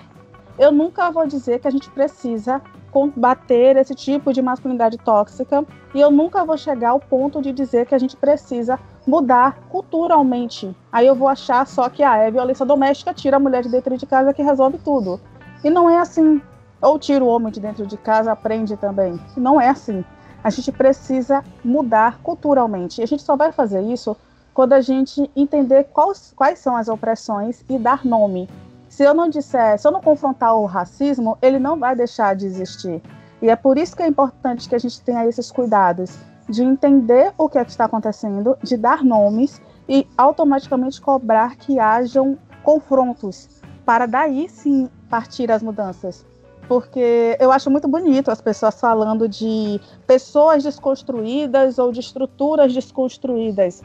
[0.57, 2.61] eu nunca vou dizer que a gente precisa
[2.97, 7.85] combater esse tipo de masculinidade tóxica e eu nunca vou chegar ao ponto de dizer
[7.85, 10.75] que a gente precisa mudar culturalmente.
[10.91, 13.95] Aí eu vou achar só que ah, é violência doméstica, tira a mulher de dentro
[13.95, 15.19] de casa que resolve tudo.
[15.63, 16.41] E não é assim.
[16.81, 19.19] Ou tira o homem de dentro de casa, aprende também.
[19.35, 20.03] Não é assim.
[20.43, 22.99] A gente precisa mudar culturalmente.
[22.99, 24.17] E a gente só vai fazer isso
[24.55, 28.49] quando a gente entender quais, quais são as opressões e dar nome.
[28.89, 32.45] Se eu não disser, se eu não confrontar o racismo, ele não vai deixar de
[32.45, 33.01] existir.
[33.41, 36.17] E é por isso que é importante que a gente tenha esses cuidados
[36.49, 41.79] de entender o que, é que está acontecendo, de dar nomes e automaticamente cobrar que
[41.79, 43.49] hajam confrontos,
[43.85, 46.25] para daí sim partir as mudanças.
[46.67, 53.81] Porque eu acho muito bonito as pessoas falando de pessoas desconstruídas ou de estruturas desconstruídas.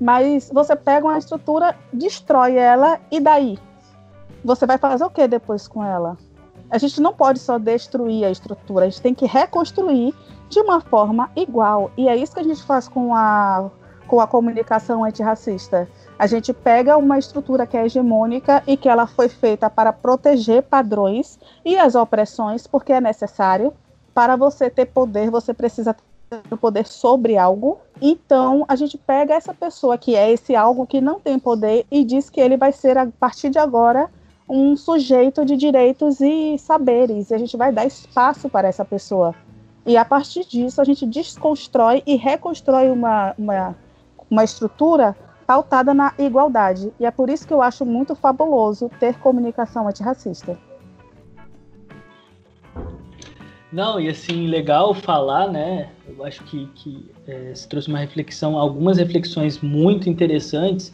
[0.00, 3.56] Mas você pega uma estrutura, destrói ela e daí?
[4.44, 6.18] Você vai fazer o que depois com ela?
[6.70, 10.14] A gente não pode só destruir a estrutura, a gente tem que reconstruir
[10.50, 11.90] de uma forma igual.
[11.96, 13.70] E é isso que a gente faz com a,
[14.06, 15.88] com a comunicação antirracista.
[16.18, 20.62] A gente pega uma estrutura que é hegemônica e que ela foi feita para proteger
[20.62, 23.72] padrões e as opressões, porque é necessário.
[24.12, 25.96] Para você ter poder, você precisa
[26.28, 27.78] ter poder sobre algo.
[28.00, 32.04] Então, a gente pega essa pessoa que é esse algo que não tem poder e
[32.04, 34.10] diz que ele vai ser, a partir de agora,
[34.48, 37.30] um sujeito de direitos e saberes.
[37.30, 39.34] E a gente vai dar espaço para essa pessoa.
[39.86, 43.76] E a partir disso, a gente desconstrói e reconstrói uma, uma,
[44.30, 46.92] uma estrutura pautada na igualdade.
[46.98, 50.58] E é por isso que eu acho muito fabuloso ter comunicação antirracista.
[53.74, 55.90] Não, e assim, legal falar, né?
[56.06, 60.92] Eu acho que, que é, se trouxe uma reflexão, algumas reflexões muito interessantes.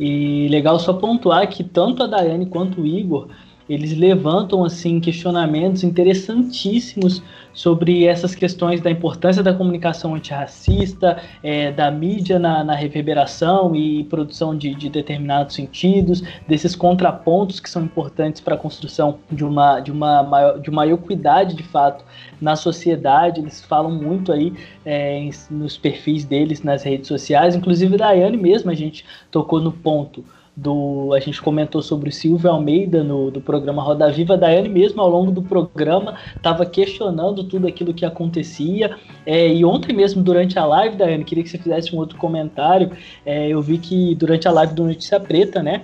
[0.00, 3.28] E legal só pontuar que tanto a Daiane quanto o Igor
[3.68, 11.90] eles levantam assim questionamentos interessantíssimos sobre essas questões da importância da comunicação antirracista, é, da
[11.90, 18.40] mídia na, na, reverberação e produção de, de, determinados sentidos, desses contrapontos que são importantes
[18.40, 22.04] para a construção de uma, de, uma maior, de uma equidade de fato
[22.40, 23.40] na sociedade.
[23.40, 24.52] Eles falam muito aí
[24.84, 29.72] é, nos perfis deles nas redes sociais, inclusive da Daiane mesmo, a gente tocou no
[29.72, 34.36] ponto do a gente comentou sobre o Silvio Almeida no do programa Roda Viva, a
[34.36, 38.96] Daiane mesmo ao longo do programa estava questionando tudo aquilo que acontecia.
[39.24, 42.90] É, e ontem mesmo, durante a live, Daiane, queria que você fizesse um outro comentário.
[43.24, 45.82] É, eu vi que durante a live do Notícia Preta, né?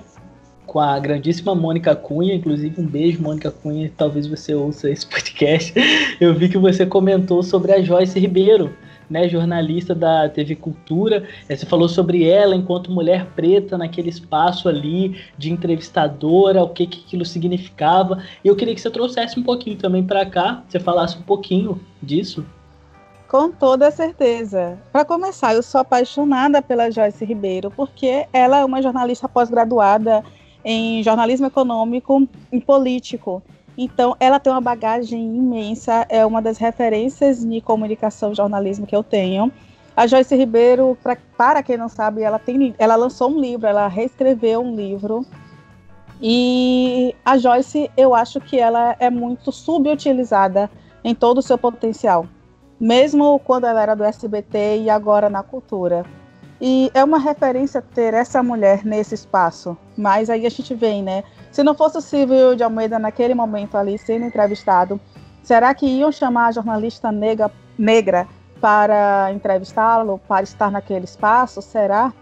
[0.66, 5.72] Com a grandíssima Mônica Cunha, inclusive um beijo, Mônica Cunha, talvez você ouça esse podcast.
[6.20, 8.74] Eu vi que você comentou sobre a Joyce Ribeiro
[9.09, 11.29] né, jornalista da TV Cultura.
[11.49, 16.87] É, você falou sobre ela enquanto mulher preta naquele espaço ali de entrevistadora, o que,
[16.87, 18.23] que aquilo significava.
[18.44, 21.81] E eu queria que você trouxesse um pouquinho também para cá, você falasse um pouquinho
[22.03, 22.44] disso.
[23.29, 24.79] Com toda certeza.
[24.90, 30.25] Para começar, eu sou apaixonada pela Joyce Ribeiro, porque ela é uma jornalista pós-graduada
[30.64, 33.42] em jornalismo econômico e político.
[33.80, 38.96] Então, ela tem uma bagagem imensa, é uma das referências de comunicação e jornalismo que
[38.96, 39.52] eu tenho.
[39.96, 43.86] A Joyce Ribeiro, pra, para quem não sabe, ela, tem, ela lançou um livro, ela
[43.86, 45.24] reescreveu um livro.
[46.20, 50.68] E a Joyce, eu acho que ela é muito subutilizada
[51.04, 52.26] em todo o seu potencial,
[52.80, 56.04] mesmo quando ela era do SBT e agora na cultura.
[56.60, 59.78] E é uma referência ter essa mulher nesse espaço.
[59.96, 61.22] Mas aí a gente vem, né?
[61.50, 65.00] Se não fosse o Silvio de Almeida naquele momento ali sendo entrevistado,
[65.42, 68.28] será que iam chamar a jornalista negra, negra
[68.61, 71.62] para entrevistá-lo, para estar naquele espaço?
[71.62, 72.12] Será?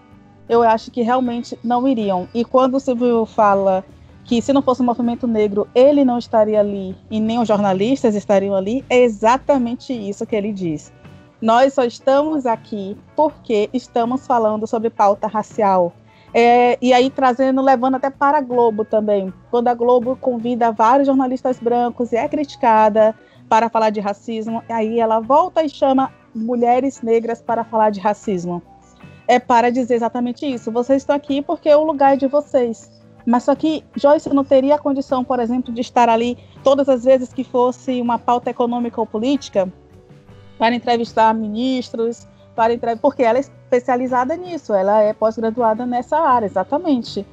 [0.49, 2.29] Eu acho que realmente não iriam.
[2.33, 3.85] E quando o Silvio fala
[4.25, 8.15] que se não fosse o movimento negro, ele não estaria ali e nem os jornalistas
[8.15, 10.93] estariam ali, é exatamente isso que ele diz.
[11.41, 15.93] Nós só estamos aqui porque estamos falando sobre pauta racial.
[16.39, 19.33] É, e aí trazendo, levando até para a Globo também.
[19.51, 23.15] Quando a Globo convida vários jornalistas brancos e é criticada
[23.49, 28.63] para falar de racismo, aí ela volta e chama mulheres negras para falar de racismo.
[29.27, 30.71] É para dizer exatamente isso.
[30.71, 32.93] Vocês estão aqui porque é o lugar de vocês.
[33.25, 37.05] Mas só que Joyce não teria a condição, por exemplo, de estar ali todas as
[37.05, 39.73] vezes que fosse uma pauta econômica ou política
[40.59, 46.47] para entrevistar ministros, para entrevistar, porque ela é especializada nisso, ela é pós-graduada nessa área,
[46.47, 47.25] exatamente.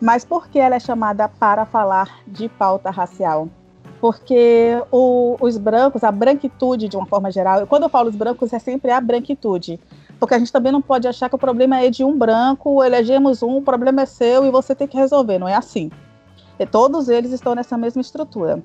[0.00, 3.48] Mas por que ela é chamada para falar de pauta racial?
[4.00, 8.52] Porque o, os brancos, a branquitude de uma forma geral, quando eu falo os brancos
[8.52, 9.78] é sempre a branquitude,
[10.18, 13.44] porque a gente também não pode achar que o problema é de um branco, elegemos
[13.44, 15.88] um, o problema é seu e você tem que resolver, não é assim.
[16.58, 18.60] E todos eles estão nessa mesma estrutura.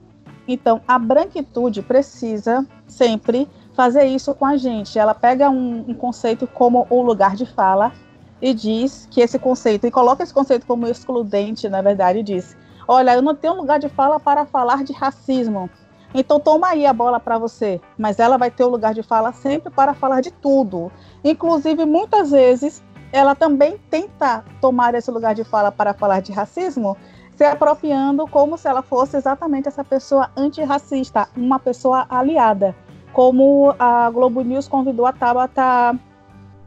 [0.48, 3.48] Então, a branquitude precisa sempre
[3.78, 4.98] fazer isso com a gente.
[4.98, 7.94] Ela pega um, um conceito como o lugar de fala
[8.42, 12.58] e diz que esse conceito, e coloca esse conceito como excludente, na verdade, e diz:
[12.88, 15.70] Olha, eu não tenho lugar de fala para falar de racismo.
[16.12, 17.80] Então toma aí a bola para você.
[17.98, 20.92] Mas ela vai ter o lugar de fala sempre para falar de tudo.
[21.24, 26.98] Inclusive, muitas vezes, ela também tenta tomar esse lugar de fala para falar de racismo,
[27.36, 32.76] se apropriando como se ela fosse exatamente essa pessoa antirracista, uma pessoa aliada
[33.18, 36.00] como a Globo News convidou a Tabata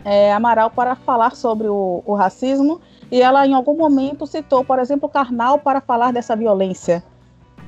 [0.04, 4.80] é, Amaral para falar sobre o, o, racismo, e ela em algum momento citou, por
[4.80, 7.04] exemplo, o Karnal para falar dessa violência.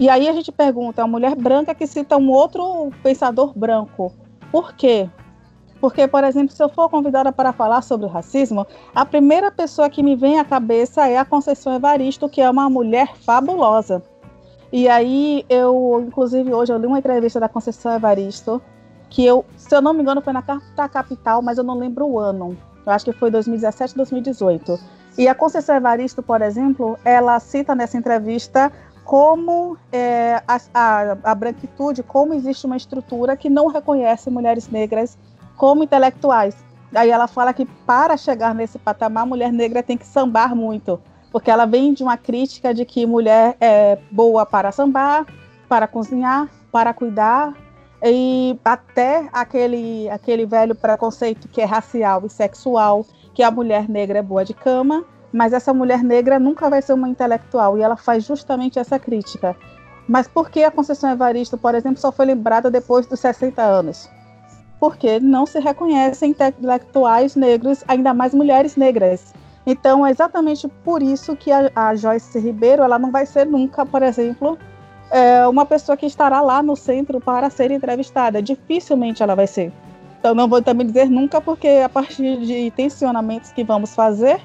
[0.01, 4.13] E aí a gente pergunta, é uma mulher branca que cita um outro pensador branco.
[4.51, 5.09] Por quê?
[5.81, 9.89] Porque, por exemplo, se eu for convidada para falar sobre o racismo, a primeira pessoa
[9.89, 14.03] que me vem à cabeça é a Conceição Evaristo, que é uma mulher fabulosa.
[14.73, 18.61] E aí eu, inclusive hoje eu li uma entrevista da Conceição Evaristo,
[19.11, 22.07] que eu, se eu não me engano, foi na Carta Capital, mas eu não lembro
[22.07, 22.57] o ano.
[22.87, 24.81] Eu acho que foi 2017, 2018.
[25.19, 28.73] E a Conceição Evaristo, por exemplo, ela cita nessa entrevista
[29.05, 35.19] como é, a, a, a branquitude, como existe uma estrutura que não reconhece mulheres negras
[35.57, 36.57] como intelectuais.
[36.95, 41.01] Aí ela fala que para chegar nesse patamar, a mulher negra tem que sambar muito,
[41.33, 45.27] porque ela vem de uma crítica de que mulher é boa para sambar,
[45.69, 47.55] para cozinhar, para cuidar,
[48.05, 54.19] e até aquele, aquele velho preconceito que é racial e sexual, que a mulher negra
[54.19, 57.97] é boa de cama, mas essa mulher negra nunca vai ser uma intelectual, e ela
[57.97, 59.57] faz justamente essa crítica.
[60.07, 64.11] Mas por que a Conceição Evaristo, por exemplo, só foi lembrada depois dos 60 anos?
[64.79, 69.33] Porque não se reconhecem intelectuais negros, ainda mais mulheres negras.
[69.67, 73.87] Então, é exatamente por isso que a, a Joyce Ribeiro ela não vai ser nunca,
[73.87, 74.59] por exemplo,
[75.11, 78.43] é, uma pessoa que estará lá no centro para ser entrevistada.
[78.43, 79.73] Dificilmente ela vai ser.
[80.19, 84.41] Então, não vou também dizer nunca, porque a partir de tensionamentos que vamos fazer,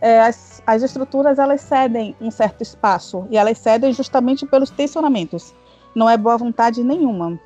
[0.00, 5.54] é, as, as estruturas elas cedem um certo espaço e elas cedem justamente pelos tensionamentos.
[5.94, 7.38] Não é boa vontade nenhuma.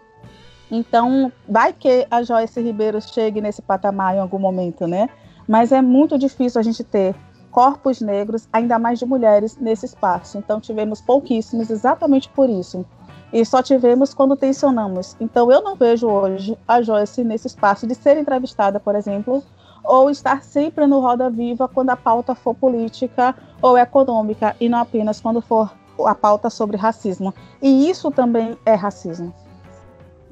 [0.71, 5.09] Então, vai que a Joyce Ribeiro chegue nesse patamar em algum momento, né?
[5.47, 7.15] Mas é muito difícil a gente ter
[7.51, 10.37] corpos negros, ainda mais de mulheres, nesse espaço.
[10.39, 12.85] Então tivemos pouquíssimos exatamente por isso.
[13.33, 15.17] E só tivemos quando tensionamos.
[15.21, 19.43] Então eu não vejo hoje a Joyce nesse espaço de ser entrevistada, por exemplo,
[19.85, 24.79] ou estar sempre no Roda Viva quando a pauta for política ou econômica e não
[24.79, 25.73] apenas quando for
[26.05, 27.33] a pauta sobre racismo.
[27.63, 29.33] E isso também é racismo.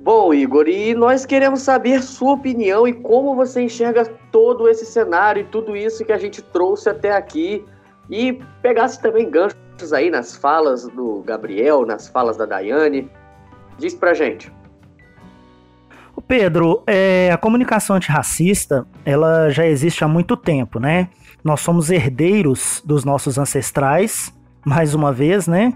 [0.03, 5.43] Bom, Igor, e nós queremos saber sua opinião e como você enxerga todo esse cenário
[5.43, 7.65] e tudo isso que a gente trouxe até aqui.
[8.11, 13.09] E pegasse também ganchos aí nas falas do Gabriel, nas falas da Daiane.
[13.79, 14.53] Diz pra gente.
[16.27, 21.11] Pedro, é, a comunicação antirracista, ela já existe há muito tempo, né?
[21.45, 24.33] Nós somos herdeiros dos nossos ancestrais
[24.65, 25.75] mais uma vez, né?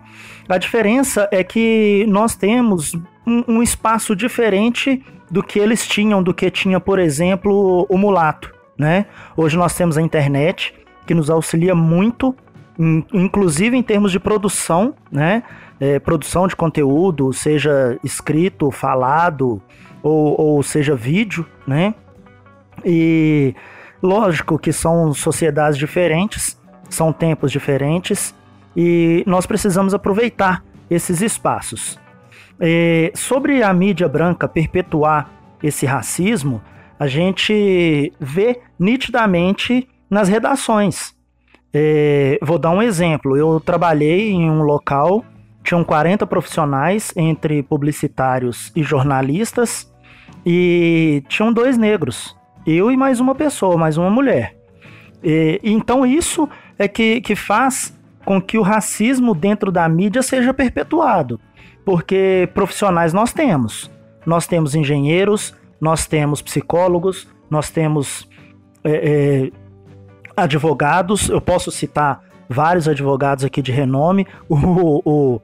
[0.49, 2.97] A diferença é que nós temos
[3.27, 8.55] um, um espaço diferente do que eles tinham, do que tinha, por exemplo, o mulato,
[8.79, 9.07] né?
[9.37, 10.75] Hoje nós temos a internet,
[11.05, 12.35] que nos auxilia muito,
[13.13, 15.43] inclusive em termos de produção, né?
[15.79, 19.61] É, produção de conteúdo, seja escrito, falado,
[20.03, 21.95] ou, ou seja vídeo, né?
[22.85, 23.55] E
[24.03, 26.59] lógico que são sociedades diferentes,
[26.89, 28.35] são tempos diferentes,
[28.77, 31.99] e nós precisamos aproveitar esses espaços.
[32.61, 35.31] É, sobre a mídia branca perpetuar
[35.63, 36.63] esse racismo,
[36.99, 41.15] a gente vê nitidamente nas redações.
[41.73, 43.37] É, vou dar um exemplo.
[43.37, 45.25] Eu trabalhei em um local,
[45.63, 49.93] tinham 40 profissionais, entre publicitários e jornalistas,
[50.45, 52.35] e tinham dois negros.
[52.67, 54.57] Eu e mais uma pessoa, mais uma mulher.
[55.23, 56.49] E, então isso
[56.79, 57.95] é que, que faz
[58.25, 61.41] com que o racismo dentro da mídia seja perpetuado.
[61.87, 63.89] Porque profissionais nós temos.
[64.27, 68.29] Nós temos engenheiros, nós temos psicólogos, nós temos
[68.83, 69.51] é, é,
[70.37, 71.29] advogados.
[71.29, 74.27] Eu posso citar vários advogados aqui de renome.
[74.49, 75.41] O, o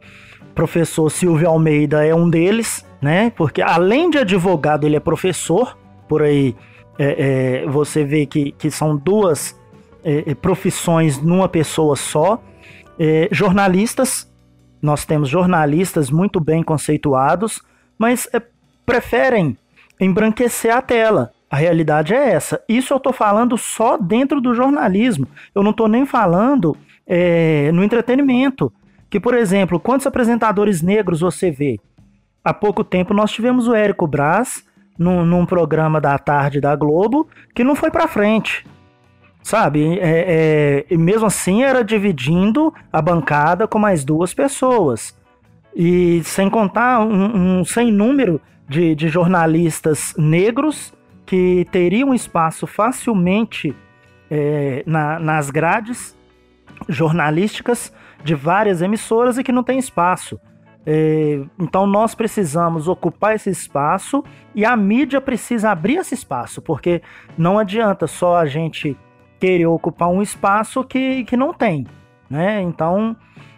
[0.53, 3.31] professor Silvio Almeida é um deles, né?
[3.37, 5.79] Porque além de advogado, ele é professor.
[6.09, 6.57] Por aí
[6.99, 9.57] é, é você vê que, que são duas
[10.03, 12.43] é, é, profissões numa pessoa só.
[13.33, 14.32] Jornalistas,
[14.83, 17.63] nós temos jornalistas muito bem conceituados,
[17.97, 18.43] mas é,
[18.85, 19.57] preferem
[20.01, 21.33] embranquecer a tela.
[21.49, 22.61] A realidade é essa.
[22.69, 25.29] Isso eu estou falando só dentro do jornalismo.
[25.55, 26.77] Eu não estou nem falando
[27.07, 28.73] é, no entretenimento.
[29.09, 31.79] Que, por exemplo, quantos apresentadores negros você vê?
[32.43, 34.65] Há pouco tempo nós tivemos o Érico Braz
[34.99, 38.65] num, num programa da tarde da Globo que não foi para frente.
[39.43, 39.99] Sabe?
[39.99, 45.17] É, é, e mesmo assim era dividindo a bancada com mais duas pessoas.
[45.75, 50.93] E sem contar um, um sem número de, de jornalistas negros
[51.27, 53.75] que teriam espaço facilmente
[54.31, 56.17] é, na, nas grades
[56.89, 60.39] jornalísticas de várias emissoras e que não tem espaço.
[60.85, 64.25] É, então nós precisamos ocupar esse espaço
[64.55, 67.01] e a mídia precisa abrir esse espaço, porque
[67.39, 68.97] não adianta só a gente
[69.43, 71.85] querer ocupar um espaço que, que não tem,
[72.31, 72.63] né?
[72.63, 73.17] Então,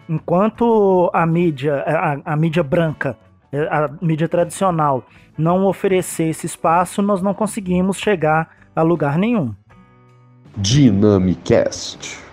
[0.09, 3.19] enquanto a mídia, a, a mídia branca,
[3.71, 5.05] a mídia tradicional
[5.37, 9.55] não oferecer esse espaço, nós não conseguimos chegar a lugar nenhum.
[10.57, 12.24] Dynamicast.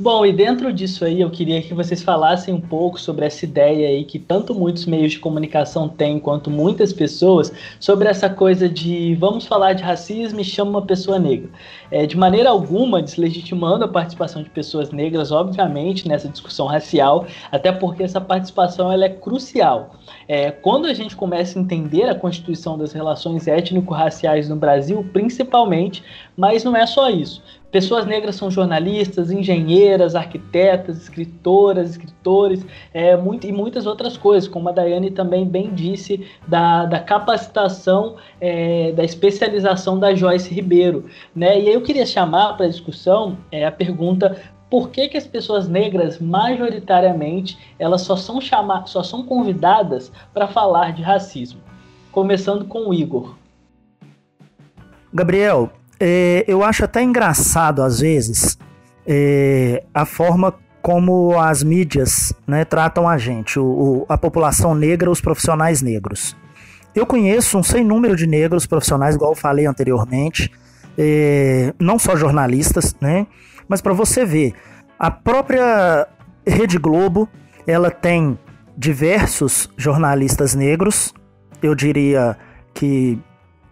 [0.00, 3.88] Bom, e dentro disso aí eu queria que vocês falassem um pouco sobre essa ideia
[3.88, 9.16] aí que tanto muitos meios de comunicação têm quanto muitas pessoas sobre essa coisa de
[9.16, 11.50] vamos falar de racismo e chama uma pessoa negra.
[11.90, 17.72] É, de maneira alguma deslegitimando a participação de pessoas negras, obviamente, nessa discussão racial, até
[17.72, 19.96] porque essa participação ela é crucial.
[20.28, 26.04] É, quando a gente começa a entender a constituição das relações étnico-raciais no Brasil, principalmente,
[26.36, 27.42] mas não é só isso.
[27.70, 32.64] Pessoas negras são jornalistas, engenheiras, arquitetas, escritoras, escritores,
[32.94, 38.16] é, muito, e muitas outras coisas, como a Daiane também bem disse, da, da capacitação,
[38.40, 41.04] é, da especialização da Joyce Ribeiro.
[41.36, 41.60] Né?
[41.60, 44.40] E aí eu queria chamar para discussão é, a pergunta
[44.70, 50.46] por que, que as pessoas negras, majoritariamente, elas só são, chamadas, só são convidadas para
[50.46, 51.60] falar de racismo?
[52.12, 53.34] Começando com o Igor.
[55.12, 55.70] Gabriel,
[56.00, 58.58] é, eu acho até engraçado, às vezes,
[59.06, 65.10] é, a forma como as mídias né, tratam a gente, o, o, a população negra,
[65.10, 66.36] os profissionais negros.
[66.94, 70.50] Eu conheço um sem número de negros profissionais, igual eu falei anteriormente,
[70.96, 73.26] é, não só jornalistas, né?
[73.68, 74.54] Mas para você ver,
[74.98, 76.08] a própria
[76.46, 77.28] Rede Globo,
[77.66, 78.38] ela tem
[78.76, 81.12] diversos jornalistas negros,
[81.62, 82.36] eu diria
[82.72, 83.18] que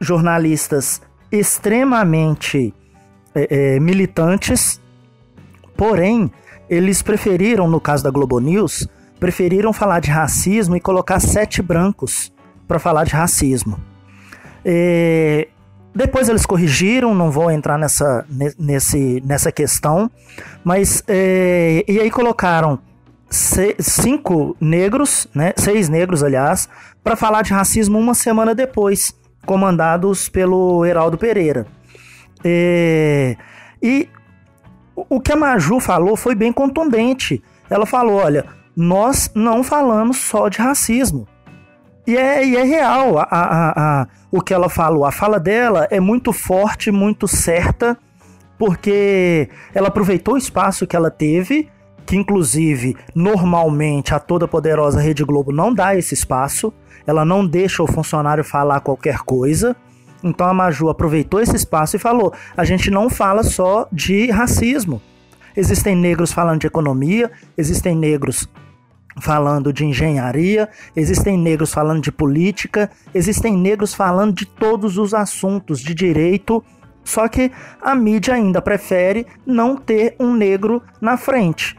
[0.01, 1.01] jornalistas
[1.31, 2.74] extremamente
[3.35, 4.81] é, é, militantes,
[5.77, 6.31] porém,
[6.68, 8.89] eles preferiram, no caso da Globo News,
[9.20, 12.33] preferiram falar de racismo e colocar sete brancos
[12.66, 13.79] para falar de racismo.
[14.64, 15.49] É,
[15.95, 18.27] depois eles corrigiram, não vou entrar nessa,
[18.59, 20.11] nesse, nessa questão,
[20.62, 22.79] mas é, e aí colocaram
[23.31, 26.68] cinco negros, né, seis negros, aliás,
[27.03, 29.14] para falar de racismo uma semana depois
[29.47, 31.66] comandados pelo Heraldo Pereira.
[32.44, 33.36] É,
[33.82, 34.09] e
[34.94, 37.42] o que a Maju falou foi bem contundente.
[37.70, 38.44] Ela falou: olha,
[38.76, 41.26] nós não falamos só de racismo.
[42.07, 45.05] E é, e é real a, a, a, o que ela falou.
[45.05, 47.97] A fala dela é muito forte, muito certa,
[48.59, 51.68] porque ela aproveitou o espaço que ela teve
[52.07, 56.72] que inclusive normalmente a toda poderosa Rede Globo não dá esse espaço,
[57.07, 59.76] ela não deixa o funcionário falar qualquer coisa.
[60.22, 65.00] Então a Maju aproveitou esse espaço e falou: a gente não fala só de racismo.
[65.57, 68.48] Existem negros falando de economia, existem negros
[69.20, 75.80] falando de engenharia, existem negros falando de política, existem negros falando de todos os assuntos
[75.80, 76.62] de direito,
[77.02, 77.50] só que
[77.80, 81.76] a mídia ainda prefere não ter um negro na frente.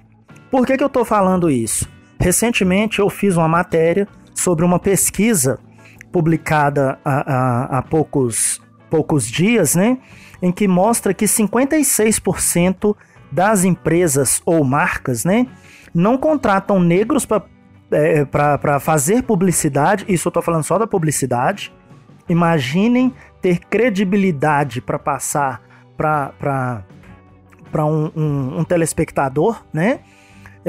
[0.50, 1.88] Por que, que eu estou falando isso?
[2.20, 4.08] Recentemente eu fiz uma matéria
[4.38, 5.60] sobre uma pesquisa
[6.12, 9.98] publicada há, há, há poucos, poucos dias, né?
[10.42, 12.96] Em que mostra que 56%
[13.32, 15.48] das empresas ou marcas, né?
[15.94, 17.44] Não contratam negros para
[17.90, 21.74] é, para fazer publicidade, isso eu estou falando só da publicidade.
[22.28, 25.62] Imaginem ter credibilidade para passar
[25.96, 26.84] para
[27.86, 30.02] um, um, um telespectador, né?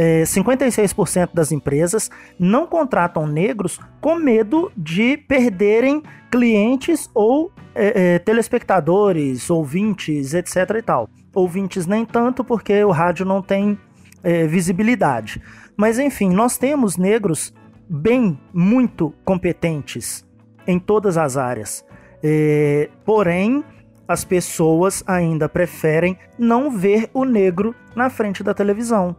[0.00, 8.18] É, 56% das empresas não contratam negros com medo de perderem clientes ou é, é,
[8.20, 10.54] telespectadores, ouvintes, etc.
[10.78, 11.10] e tal.
[11.34, 13.76] Ouvintes nem tanto, porque o rádio não tem
[14.22, 15.42] é, visibilidade.
[15.76, 17.52] Mas enfim, nós temos negros
[17.90, 20.24] bem, muito competentes
[20.64, 21.84] em todas as áreas.
[22.22, 23.64] É, porém,
[24.06, 29.16] as pessoas ainda preferem não ver o negro na frente da televisão.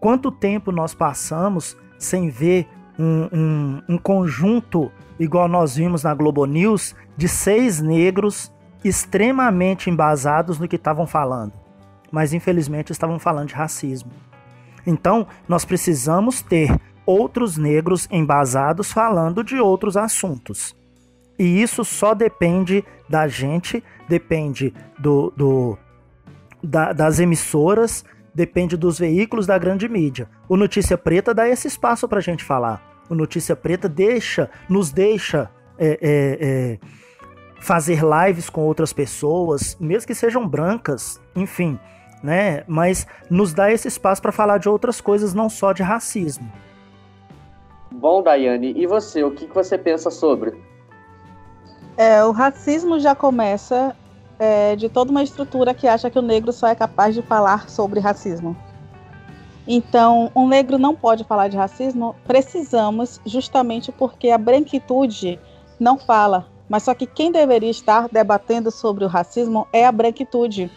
[0.00, 2.68] Quanto tempo nós passamos sem ver
[2.98, 8.52] um, um, um conjunto, igual nós vimos na Globo News, de seis negros
[8.84, 11.52] extremamente embasados no que estavam falando.
[12.10, 14.10] Mas infelizmente estavam falando de racismo.
[14.86, 16.70] Então, nós precisamos ter
[17.04, 20.76] outros negros embasados falando de outros assuntos.
[21.38, 25.78] E isso só depende da gente, depende do, do
[26.62, 28.04] da, das emissoras,
[28.36, 30.28] depende dos veículos da grande mídia.
[30.46, 32.82] O Notícia Preta dá esse espaço para a gente falar.
[33.08, 36.78] O Notícia Preta deixa, nos deixa é, é, é,
[37.62, 41.80] fazer lives com outras pessoas, mesmo que sejam brancas, enfim,
[42.22, 42.62] né?
[42.68, 46.52] Mas nos dá esse espaço para falar de outras coisas, não só de racismo.
[47.90, 49.24] Bom, Daiane, e você?
[49.24, 50.52] O que, que você pensa sobre?
[51.96, 53.96] É, o racismo já começa
[54.38, 57.68] é, de toda uma estrutura que acha que o negro só é capaz de falar
[57.68, 58.56] sobre racismo.
[59.66, 65.40] Então, um negro não pode falar de racismo, precisamos, justamente porque a branquitude
[65.78, 66.46] não fala.
[66.68, 70.70] Mas só que quem deveria estar debatendo sobre o racismo é a branquitude.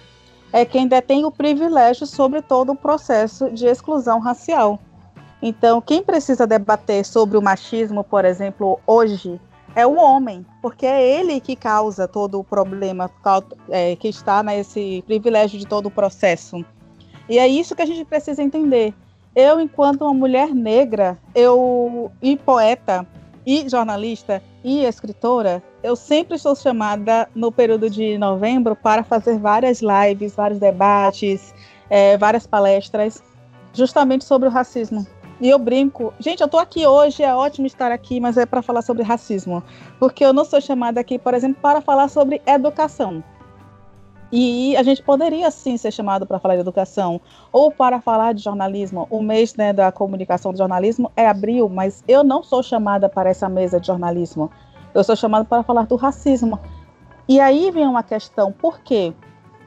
[0.51, 4.80] É quem detém o privilégio sobre todo o processo de exclusão racial.
[5.41, 9.39] Então, quem precisa debater sobre o machismo, por exemplo, hoje,
[9.76, 13.09] é o homem, porque é ele que causa todo o problema
[13.70, 16.63] é, que está nesse privilégio de todo o processo.
[17.28, 18.93] E é isso que a gente precisa entender.
[19.36, 23.07] Eu, enquanto uma mulher negra, eu e poeta,
[23.45, 29.82] e jornalista, e escritora, eu sempre sou chamada no período de novembro para fazer várias
[29.82, 31.53] lives, vários debates,
[31.89, 33.24] é, várias palestras,
[33.74, 35.07] justamente sobre o racismo.
[35.42, 38.62] E eu brinco, gente, eu tô aqui hoje, é ótimo estar aqui, mas é para
[38.62, 39.64] falar sobre racismo.
[39.98, 43.24] Porque eu não sou chamada aqui, por exemplo, para falar sobre educação.
[44.32, 47.22] E a gente poderia sim ser chamado para falar de educação
[47.52, 49.08] ou para falar de jornalismo.
[49.10, 53.30] O mês né, da comunicação do jornalismo é abril, mas eu não sou chamada para
[53.30, 54.52] essa mesa de jornalismo.
[54.94, 56.60] Eu sou chamada para falar do racismo.
[57.30, 59.14] E aí vem uma questão, por quê?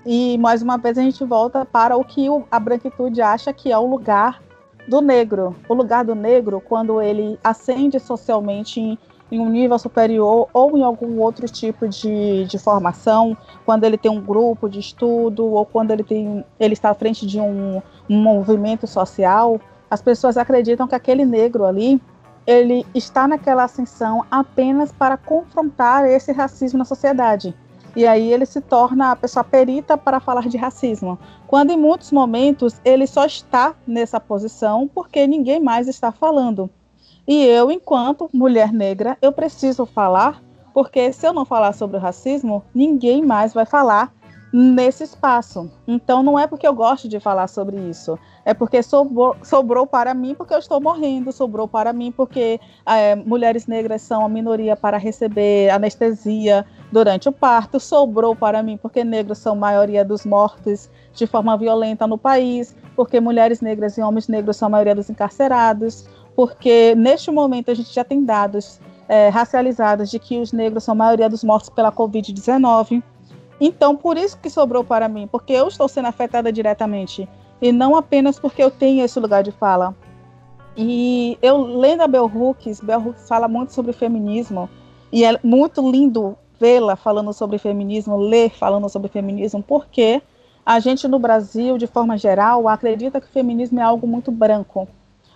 [0.04, 3.78] E mais uma vez a gente volta para o que a branquitude acha que é
[3.78, 4.42] o lugar
[4.86, 8.98] do negro, o lugar do negro quando ele ascende socialmente em,
[9.30, 14.10] em, um nível superior ou em algum outro tipo de, de formação, quando ele tem
[14.10, 18.16] um grupo de estudo ou quando ele, tem, ele está à frente de um, um
[18.20, 19.60] movimento social,
[19.90, 22.00] as pessoas acreditam que aquele negro ali
[22.46, 27.54] ele está naquela ascensão apenas para confrontar esse racismo na sociedade.
[27.94, 31.18] E aí ele se torna a pessoa perita para falar de racismo.
[31.46, 36.70] Quando em muitos momentos ele só está nessa posição porque ninguém mais está falando.
[37.26, 40.42] E eu, enquanto mulher negra, eu preciso falar,
[40.74, 44.12] porque se eu não falar sobre o racismo, ninguém mais vai falar
[44.52, 45.70] nesse espaço.
[45.86, 50.12] Então não é porque eu gosto de falar sobre isso, é porque sobrou, sobrou para
[50.12, 54.76] mim porque eu estou morrendo, sobrou para mim porque é, mulheres negras são a minoria
[54.76, 60.26] para receber anestesia durante o parto, sobrou para mim porque negros são a maioria dos
[60.26, 64.94] mortos de forma violenta no país, porque mulheres negras e homens negros são a maioria
[64.94, 70.52] dos encarcerados, porque neste momento a gente já tem dados é, racializados de que os
[70.52, 73.02] negros são a maioria dos mortos pela Covid-19.
[73.64, 77.28] Então, por isso que sobrou para mim, porque eu estou sendo afetada diretamente.
[77.60, 79.94] e não apenas porque eu tenho esse lugar de fala.
[80.76, 84.68] E eu lendo a Bell Hooks, Bell Hooks fala muito sobre feminismo
[85.12, 90.20] e é muito lindo vê-la falando sobre feminismo, ler falando sobre feminismo, porque
[90.66, 94.88] a gente no Brasil, de forma geral, acredita que o feminismo é algo muito branco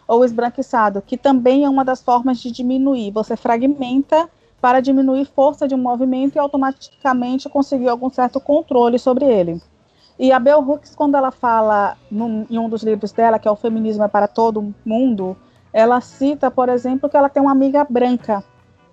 [0.09, 3.13] ou esbranquiçado, que também é uma das formas de diminuir.
[3.13, 4.29] Você fragmenta
[4.61, 9.61] para diminuir força de um movimento e automaticamente conseguir algum certo controle sobre ele.
[10.19, 13.51] E a Bell Hooks, quando ela fala num, em um dos livros dela, que é
[13.51, 15.37] o Feminismo é para Todo Mundo,
[15.73, 18.43] ela cita, por exemplo, que ela tem uma amiga branca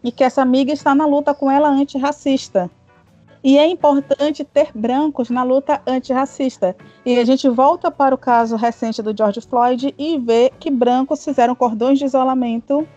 [0.03, 2.69] e que essa amiga está na luta com ela antirracista.
[3.41, 6.75] E é importante ter brancos na luta antirracista.
[7.05, 11.23] E a gente volta para o caso recente do George Floyd e vê que brancos
[11.23, 12.87] fizeram cordões de isolamento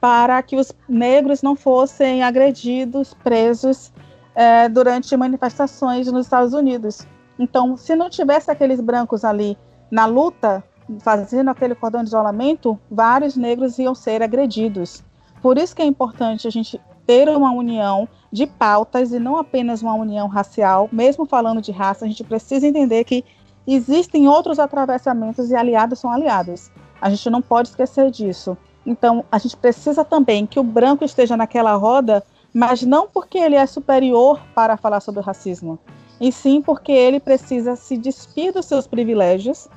[0.00, 3.92] para que os negros não fossem agredidos, presos
[4.34, 7.06] é, durante manifestações nos Estados Unidos.
[7.38, 9.56] Então, se não tivesse aqueles brancos ali
[9.90, 10.62] na luta,
[11.00, 15.02] fazendo aquele cordão de isolamento, vários negros iam ser agredidos.
[15.42, 19.80] Por isso que é importante a gente ter uma união de pautas e não apenas
[19.82, 20.88] uma união racial.
[20.92, 23.24] Mesmo falando de raça, a gente precisa entender que
[23.66, 26.70] existem outros atravessamentos e aliados são aliados.
[27.00, 28.56] A gente não pode esquecer disso.
[28.86, 32.22] Então, a gente precisa também que o branco esteja naquela roda,
[32.54, 35.78] mas não porque ele é superior para falar sobre o racismo,
[36.20, 39.68] e sim porque ele precisa se despir dos seus privilégios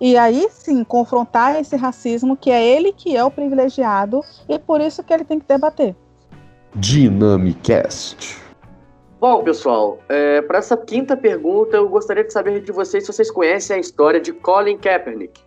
[0.00, 4.80] e aí sim confrontar esse racismo que é ele que é o privilegiado e por
[4.80, 5.94] isso que ele tem que debater.
[6.74, 8.42] Dynamicast.
[9.20, 13.30] Bom, pessoal, é, para essa quinta pergunta, eu gostaria de saber de vocês se vocês
[13.30, 15.40] conhecem a história de Colin Kaepernick.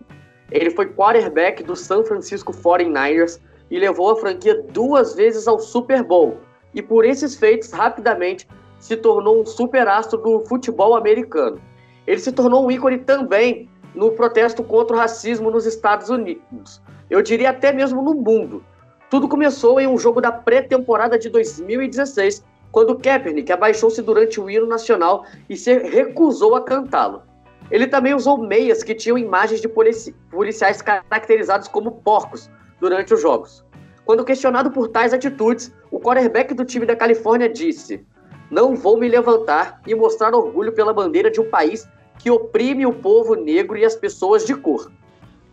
[0.52, 3.40] Ele foi quarterback do San Francisco 49ers
[3.70, 6.38] e levou a franquia duas vezes ao Super Bowl.
[6.74, 8.48] E por esses feitos, rapidamente
[8.80, 11.60] se tornou um superastro do futebol americano.
[12.06, 16.82] Ele se tornou um ícone também no protesto contra o racismo nos Estados Unidos.
[17.10, 18.64] Eu diria até mesmo no mundo.
[19.10, 24.68] Tudo começou em um jogo da pré-temporada de 2016, quando Kaepernick abaixou-se durante o hino
[24.68, 27.24] nacional e se recusou a cantá-lo.
[27.70, 32.50] Ele também usou meias que tinham imagens de polici policiais caracterizados como porcos
[32.80, 33.66] durante os jogos.
[34.06, 38.06] Quando questionado por tais atitudes, o quarterback do time da Califórnia disse:
[38.50, 41.88] Não vou me levantar e mostrar orgulho pela bandeira de um país
[42.18, 44.90] que oprime o povo negro e as pessoas de cor.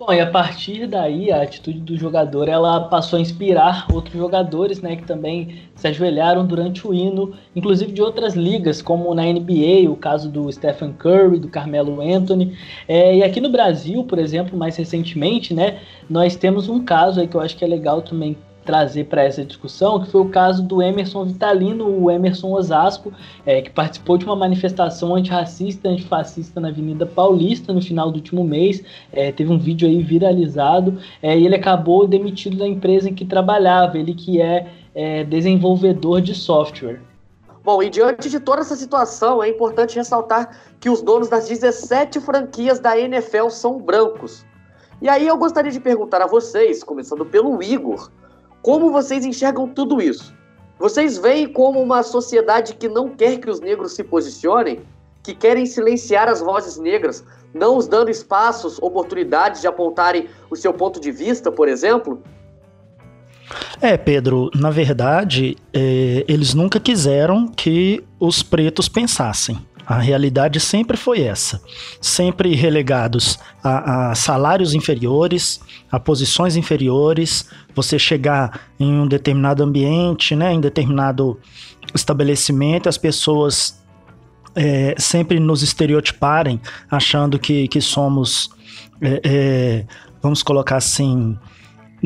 [0.07, 4.83] Bom, e a partir daí a atitude do jogador ela passou a inspirar outros jogadores,
[4.83, 9.91] né, que também se ajoelharam durante o hino, inclusive de outras ligas, como na NBA,
[9.91, 12.55] o caso do Stephen Curry, do Carmelo Anthony.
[12.87, 15.79] É, e aqui no Brasil, por exemplo, mais recentemente, né,
[16.09, 19.45] nós temos um caso aí que eu acho que é legal também trazer para essa
[19.45, 23.13] discussão, que foi o caso do Emerson Vitalino, o Emerson Osasco,
[23.45, 28.43] é, que participou de uma manifestação antirracista, antifascista na Avenida Paulista no final do último
[28.43, 28.83] mês.
[29.13, 33.25] É, teve um vídeo aí viralizado é, e ele acabou demitido da empresa em que
[33.25, 37.01] trabalhava, ele que é, é desenvolvedor de software.
[37.63, 42.21] Bom, e diante de toda essa situação, é importante ressaltar que os donos das 17
[42.21, 44.45] franquias da NFL são brancos.
[45.01, 48.11] E aí eu gostaria de perguntar a vocês, começando pelo Igor,
[48.65, 50.35] como vocês enxergam tudo isso?
[50.79, 54.81] Vocês veem como uma sociedade que não quer que os negros se posicionem,
[55.23, 60.73] que querem silenciar as vozes negras, não os dando espaços, oportunidades de apontarem o seu
[60.73, 62.23] ponto de vista, por exemplo?
[63.83, 69.59] É, Pedro, na verdade, é, eles nunca quiseram que os pretos pensassem.
[69.87, 71.61] A realidade sempre foi essa.
[72.01, 75.61] Sempre relegados a, a, salários inferiores,
[75.91, 81.39] a posições inferiores, você chegar em um determinado ambiente, né, em determinado
[81.95, 83.79] estabelecimento, as pessoas
[84.55, 86.61] é, sempre nos estereotiparem,
[86.91, 88.51] achando que, que somos,
[89.01, 89.87] é, é,
[90.23, 91.37] vamos colocar assim,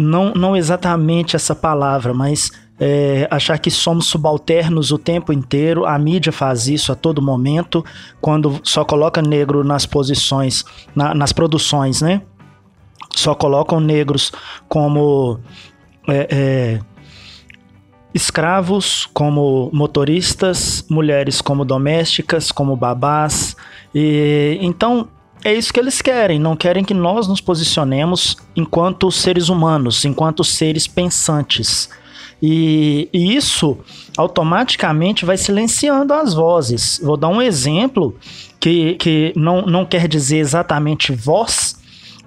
[0.01, 5.85] não, não exatamente essa palavra, mas é, achar que somos subalternos o tempo inteiro.
[5.85, 7.85] A mídia faz isso a todo momento,
[8.21, 12.23] quando só coloca negro nas posições, na, nas produções, né?
[13.17, 14.31] Só colocam negros
[14.69, 15.41] como
[16.07, 16.81] é, é,
[18.15, 23.57] escravos, como motoristas, mulheres como domésticas, como babás.
[23.93, 25.09] E então
[25.45, 30.43] é isso que eles querem, não querem que nós nos posicionemos enquanto seres humanos, enquanto
[30.43, 31.89] seres pensantes.
[32.41, 33.79] E, e, isso
[34.17, 37.01] automaticamente vai silenciando as vozes.
[37.03, 38.17] Vou dar um exemplo
[38.61, 41.77] que, que não, não quer dizer exatamente voz,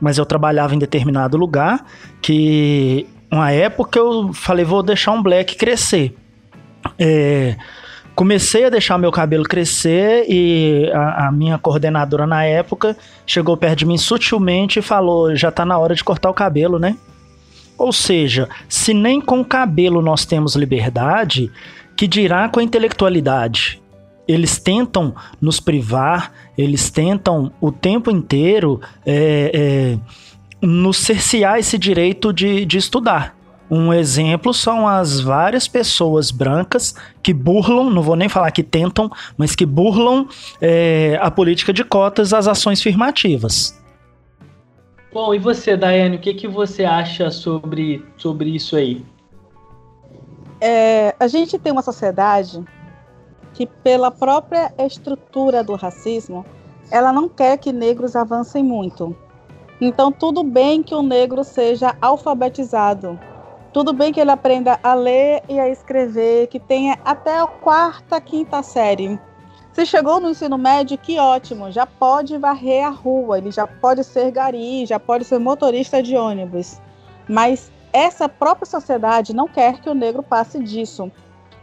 [0.01, 1.85] mas eu trabalhava em determinado lugar
[2.21, 6.13] que uma época eu falei, vou deixar um black crescer.
[6.99, 7.55] É,
[8.21, 12.95] comecei a deixar meu cabelo crescer e a, a, minha coordenadora na época
[13.25, 16.77] chegou perto de mim sutilmente e falou: já tá na hora de cortar o cabelo,
[16.77, 16.95] né?
[17.79, 21.51] Ou seja, se nem com o cabelo nós temos liberdade,
[21.97, 23.81] que dirá com a intelectualidade?
[24.27, 29.97] Eles tentam nos privar, eles tentam o tempo inteiro é, é,
[30.61, 33.40] nos cercear esse direito de, de estudar.
[33.73, 36.93] Um exemplo são as várias pessoas brancas
[37.23, 40.27] que burlam, não vou nem falar que tentam, mas que burlam
[40.59, 43.79] é, a política de cotas às ações afirmativas.
[45.13, 49.05] Bom, e você, Daiane, o que, que você acha sobre, sobre isso aí?
[50.59, 52.61] É, a gente tem uma sociedade
[53.53, 56.45] que, pela própria estrutura do racismo,
[56.91, 59.15] ela não quer que negros avancem muito.
[59.79, 63.17] Então, tudo bem que o negro seja alfabetizado,
[63.73, 68.19] tudo bem que ele aprenda a ler e a escrever, que tenha até a quarta,
[68.19, 69.19] quinta série.
[69.71, 74.03] Se chegou no ensino médio, que ótimo, já pode varrer a rua, ele já pode
[74.03, 76.81] ser gari, já pode ser motorista de ônibus.
[77.29, 81.09] Mas essa própria sociedade não quer que o negro passe disso.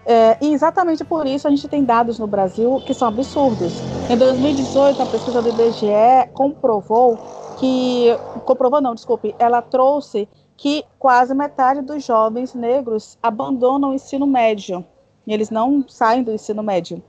[0.07, 3.75] É, e exatamente por isso a gente tem dados no Brasil que são absurdos.
[4.09, 7.19] Em 2018, a pesquisa do IBGE comprovou
[7.59, 8.07] que.
[8.47, 10.27] Comprovou, não, desculpe, ela trouxe
[10.59, 14.85] que quase metade dos jovens negros abandonam o ensino médio.
[15.25, 17.01] Eles não saem do ensino médio.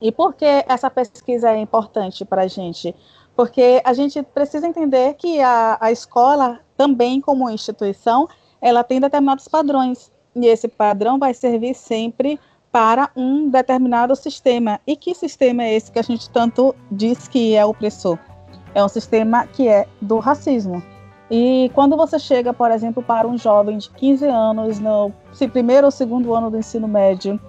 [0.00, 2.94] E por que essa pesquisa é importante para a gente?
[3.34, 8.28] Porque a gente precisa entender que a, a escola, também como instituição,
[8.60, 10.12] ela tem determinados padrões.
[10.34, 12.38] E esse padrão vai servir sempre
[12.70, 14.78] para um determinado sistema.
[14.86, 18.18] E que sistema é esse que a gente tanto diz que é opressor?
[18.74, 20.82] É um sistema que é do racismo.
[21.30, 25.12] E quando você chega, por exemplo, para um jovem de 15 anos, no
[25.52, 27.40] primeiro ou segundo ano do ensino médio,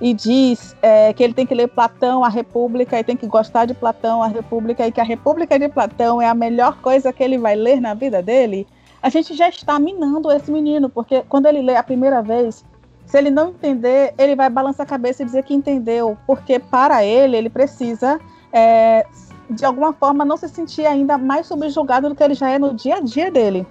[0.00, 3.66] e diz é, que ele tem que ler Platão, a República, e tem que gostar
[3.66, 7.22] de Platão, a República, e que a República de Platão é a melhor coisa que
[7.22, 8.66] ele vai ler na vida dele,
[9.02, 12.64] a gente já está minando esse menino, porque quando ele lê a primeira vez,
[13.04, 17.04] se ele não entender, ele vai balançar a cabeça e dizer que entendeu, porque para
[17.04, 18.18] ele, ele precisa
[18.52, 19.06] é,
[19.50, 22.74] de alguma forma, não se sentir ainda mais subjugado do que ele já é no
[22.74, 23.66] dia a dia dele.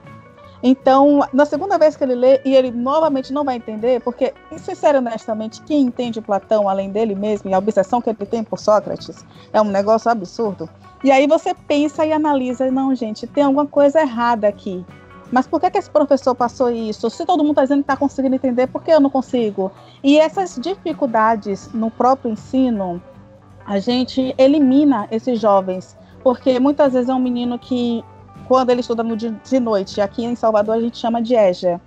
[0.64, 4.98] Então, na segunda vez que ele lê, e ele novamente não vai entender, porque, sincero
[4.98, 9.24] honestamente, quem entende Platão além dele mesmo, e a obsessão que ele tem por Sócrates,
[9.54, 10.68] é um negócio absurdo.
[11.04, 14.84] E aí você pensa e analisa, não, gente, tem alguma coisa errada aqui.
[15.32, 17.10] Mas por que, que esse professor passou isso?
[17.10, 19.72] Se todo mundo está dizendo que está conseguindo entender, por que eu não consigo?
[20.04, 23.02] E essas dificuldades no próprio ensino,
[23.66, 28.03] a gente elimina esses jovens, porque muitas vezes é um menino que,
[28.47, 31.82] quando ele estuda no, de noite, aqui em Salvador a gente chama de EJA,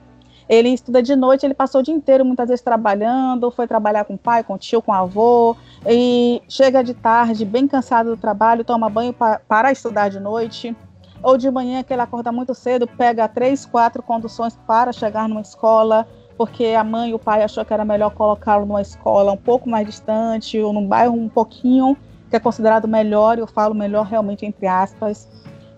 [0.48, 4.14] ele estuda de noite, ele passou o dia inteiro muitas vezes trabalhando, foi trabalhar com
[4.14, 5.54] o pai, com o tio, com o avô,
[5.86, 10.74] e chega de tarde, bem cansado do trabalho, toma banho pa para estudar de noite,
[11.22, 15.42] ou de manhã que ele acorda muito cedo, pega três, quatro conduções para chegar numa
[15.42, 16.08] escola,
[16.38, 19.68] porque a mãe e o pai achou que era melhor colocá-lo numa escola um pouco
[19.68, 21.96] mais distante ou num bairro um pouquinho
[22.30, 25.28] que é considerado melhor, eu falo melhor realmente entre aspas,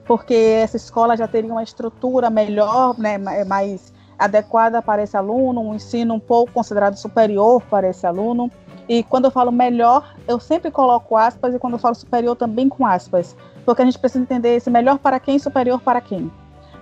[0.05, 5.75] porque essa escola já teria uma estrutura melhor, né, mais adequada para esse aluno, um
[5.75, 8.51] ensino um pouco considerado superior para esse aluno.
[8.89, 12.69] E quando eu falo melhor, eu sempre coloco aspas, e quando eu falo superior também
[12.69, 16.31] com aspas, porque a gente precisa entender esse melhor para quem e superior para quem.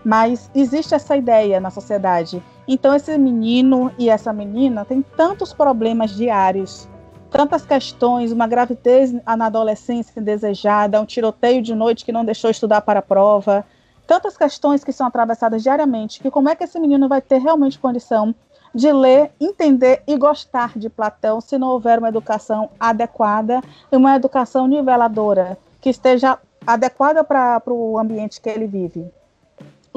[0.05, 6.11] Mas existe essa ideia na sociedade então esse menino e essa menina têm tantos problemas
[6.11, 6.87] diários,
[7.31, 12.83] tantas questões, uma gravidez na adolescência indesejada, um tiroteio de noite que não deixou estudar
[12.83, 13.65] para a prova,
[14.07, 17.79] tantas questões que são atravessadas diariamente, que como é que esse menino vai ter realmente
[17.79, 18.35] condição
[18.75, 24.15] de ler, entender e gostar de Platão se não houver uma educação adequada e uma
[24.15, 29.11] educação niveladora, que esteja adequada para o ambiente que ele vive.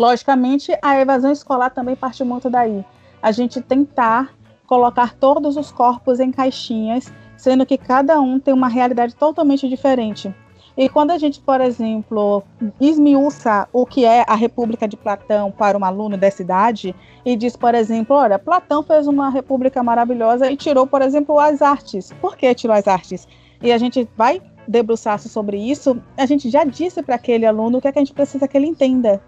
[0.02, 2.84] Logicamente, a evasão escolar também parte muito daí.
[3.22, 4.34] A gente tentar
[4.66, 10.34] colocar todos os corpos em caixinhas, sendo que cada um tem uma realidade totalmente diferente.
[10.76, 12.42] E quando a gente, por exemplo,
[12.80, 17.56] esmiuça o que é a República de Platão para um aluno dessa idade e diz,
[17.56, 22.12] por exemplo, olha, Platão fez uma república maravilhosa e tirou, por exemplo, as artes.
[22.20, 23.28] Por que tirou as artes?
[23.62, 27.82] E a gente vai debruçar-se sobre isso, a gente já disse para aquele aluno o
[27.82, 29.22] que, é que a gente precisa que ele entenda.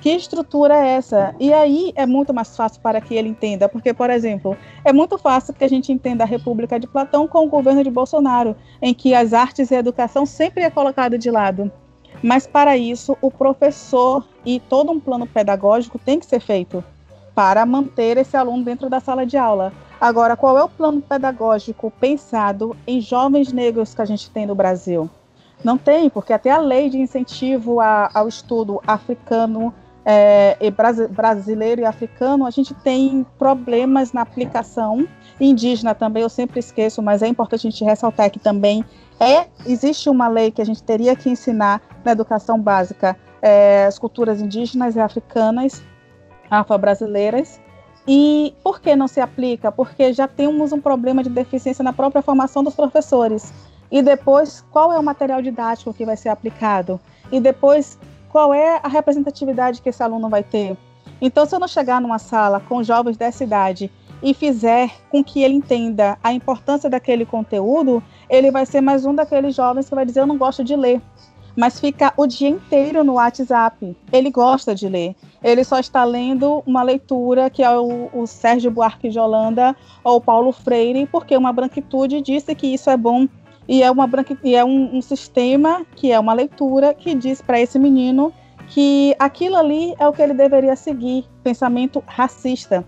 [0.00, 1.34] Que estrutura é essa?
[1.40, 5.18] E aí é muito mais fácil para que ele entenda, porque, por exemplo, é muito
[5.18, 8.94] fácil que a gente entenda a República de Platão com o governo de Bolsonaro, em
[8.94, 11.70] que as artes e a educação sempre é colocado de lado.
[12.22, 16.82] Mas para isso, o professor e todo um plano pedagógico tem que ser feito
[17.34, 19.72] para manter esse aluno dentro da sala de aula.
[20.00, 24.54] Agora, qual é o plano pedagógico pensado em jovens negros que a gente tem no
[24.54, 25.10] Brasil?
[25.62, 29.74] Não tem, porque até a lei de incentivo a, ao estudo africano,
[30.10, 30.70] é, e
[31.10, 35.06] brasileiro e africano, a gente tem problemas na aplicação.
[35.38, 38.82] Indígena também, eu sempre esqueço, mas é importante a gente ressaltar que também
[39.20, 43.98] é existe uma lei que a gente teria que ensinar na educação básica é, as
[43.98, 45.82] culturas indígenas e africanas,
[46.50, 47.60] afro-brasileiras,
[48.06, 49.70] e por que não se aplica?
[49.70, 53.52] Porque já temos um problema de deficiência na própria formação dos professores.
[53.92, 56.98] E depois, qual é o material didático que vai ser aplicado?
[57.30, 57.98] E depois,
[58.38, 60.76] qual é a representatividade que esse aluno vai ter?
[61.20, 63.90] Então, se eu não chegar numa sala com jovens dessa idade
[64.22, 69.12] e fizer com que ele entenda a importância daquele conteúdo, ele vai ser mais um
[69.12, 71.02] daqueles jovens que vai dizer: Eu não gosto de ler
[71.56, 73.96] mas fica o dia inteiro no WhatsApp.
[74.12, 75.16] Ele gosta de ler.
[75.42, 79.74] Ele só está lendo uma leitura que é o, o Sérgio Buarque de Holanda
[80.04, 83.26] ou Paulo Freire, porque uma branquitude disse que isso é bom
[83.68, 84.08] e é, uma
[84.42, 88.32] e é um, um sistema que é uma leitura que diz para esse menino
[88.68, 92.84] que aquilo ali é o que ele deveria seguir, pensamento racista.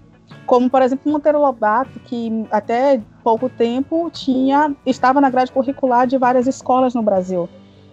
[0.46, 6.18] Como, por exemplo, Monteiro Lobato, que até pouco tempo tinha estava na grade curricular de
[6.18, 7.48] várias escolas no Brasil.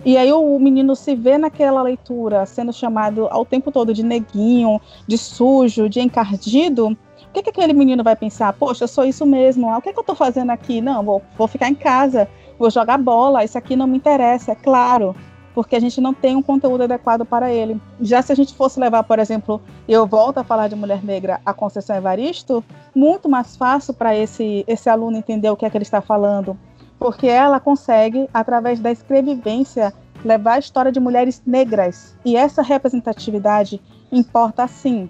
[0.06, 4.80] E aí o menino se vê naquela leitura sendo chamado ao tempo todo de neguinho,
[5.06, 6.88] de sujo, de encardido.
[6.88, 6.98] O
[7.34, 8.54] que, que aquele menino vai pensar?
[8.54, 9.70] Poxa, eu sou isso mesmo.
[9.70, 10.82] Ah, o que, que eu estou fazendo aqui?
[10.82, 12.28] Não, vou, vou ficar em casa,
[12.58, 13.44] vou jogar bola.
[13.44, 15.16] Isso aqui não me interessa, é claro
[15.54, 17.82] porque a gente não tem um conteúdo adequado para ele.
[18.00, 21.42] Já se a gente fosse levar, por exemplo, eu volto a falar de mulher negra,
[21.44, 25.76] a Conceição Evaristo, muito mais fácil para esse, esse aluno entender o que é que
[25.76, 26.56] ele está falando
[27.00, 29.94] porque ela consegue, através da escrevivência,
[30.24, 32.16] levar a história de mulheres negras.
[32.26, 33.82] E essa representatividade
[34.12, 35.10] importa sim,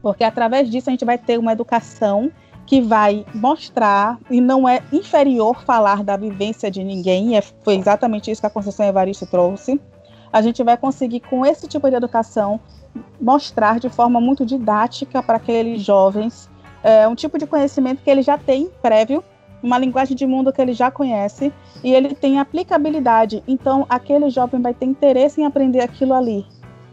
[0.00, 2.30] porque através disso a gente vai ter uma educação
[2.66, 8.30] que vai mostrar, e não é inferior falar da vivência de ninguém, é, foi exatamente
[8.30, 9.80] isso que a Conceição Evaristo trouxe.
[10.32, 12.60] A gente vai conseguir, com esse tipo de educação,
[13.20, 16.50] mostrar de forma muito didática para aqueles jovens
[16.82, 19.22] é, um tipo de conhecimento que ele já tem prévio
[19.62, 21.52] uma linguagem de mundo que ele já conhece
[21.84, 23.42] e ele tem aplicabilidade.
[23.46, 26.44] Então, aquele jovem vai ter interesse em aprender aquilo ali.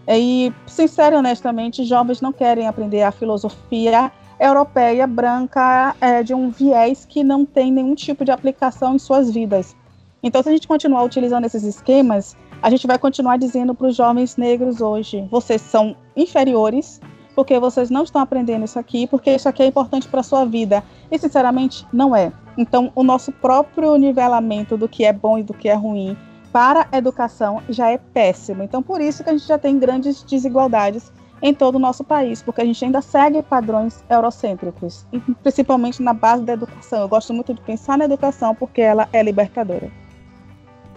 [0.08, 6.50] E, sincero e honestamente, jovens não querem aprender a filosofia europeia branca é, de um
[6.50, 9.76] viés que não tem nenhum tipo de aplicação em suas vidas.
[10.24, 13.96] Então, se a gente continuar utilizando esses esquemas, a gente vai continuar dizendo para os
[13.96, 17.00] jovens negros hoje: vocês são inferiores,
[17.36, 20.46] porque vocês não estão aprendendo isso aqui, porque isso aqui é importante para a sua
[20.46, 20.84] vida.
[21.12, 22.32] E, sinceramente, não é.
[22.58, 26.18] Então, o nosso próprio nivelamento do que é bom e do que é ruim
[26.52, 28.64] para a educação já é péssimo.
[28.64, 31.12] Então, por isso que a gente já tem grandes desigualdades
[31.42, 35.06] em todo o nosso país, porque a gente ainda segue padrões eurocêntricos,
[35.42, 37.02] principalmente na base da educação.
[37.02, 39.92] Eu gosto muito de pensar na educação porque ela é libertadora.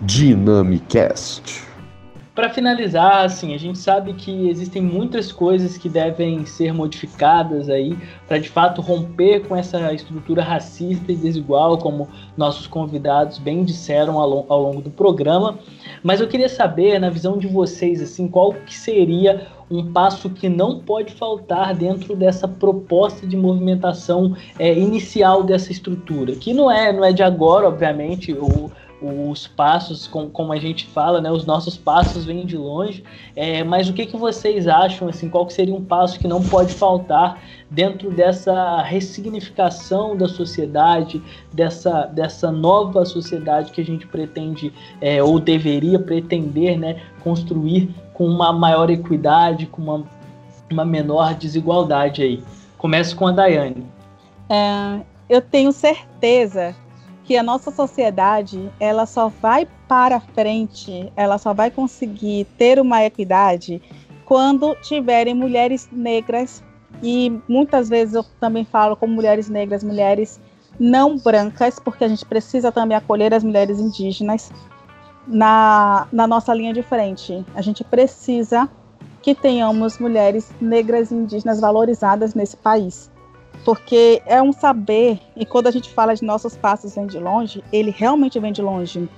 [0.03, 1.73] Dynamicast.
[2.35, 7.95] Para finalizar, assim, a gente sabe que existem muitas coisas que devem ser modificadas aí
[8.27, 14.19] para de fato romper com essa estrutura racista e desigual, como nossos convidados bem disseram
[14.19, 15.59] ao, ao longo do programa.
[16.03, 20.49] Mas eu queria saber, na visão de vocês, assim, qual que seria um passo que
[20.49, 26.93] não pode faltar dentro dessa proposta de movimentação é, inicial dessa estrutura, que não é,
[26.93, 28.71] não é de agora, obviamente, o
[29.03, 33.03] os passos, com, como a gente fala, né, os nossos passos vêm de longe,
[33.35, 36.41] é, mas o que, que vocês acham, assim, qual que seria um passo que não
[36.41, 41.21] pode faltar dentro dessa ressignificação da sociedade,
[41.53, 48.27] dessa, dessa nova sociedade que a gente pretende, é, ou deveria pretender, né, construir com
[48.27, 50.05] uma maior equidade, com uma,
[50.71, 52.43] uma menor desigualdade aí.
[52.79, 53.87] Começo com a Daiane.
[54.49, 56.75] É, eu tenho certeza
[57.25, 63.05] que a nossa sociedade ela só vai para frente, ela só vai conseguir ter uma
[63.05, 63.81] equidade
[64.25, 66.63] quando tiverem mulheres negras
[67.03, 70.41] e muitas vezes eu também falo como mulheres negras, mulheres
[70.79, 74.51] não brancas, porque a gente precisa também acolher as mulheres indígenas
[75.27, 77.45] na, na nossa linha de frente.
[77.55, 78.69] A gente precisa
[79.21, 83.13] que tenhamos mulheres negras e indígenas valorizadas nesse país
[83.65, 87.63] porque é um saber, e quando a gente fala de nossos passos vem de longe,
[87.73, 89.09] ele realmente vem de longe.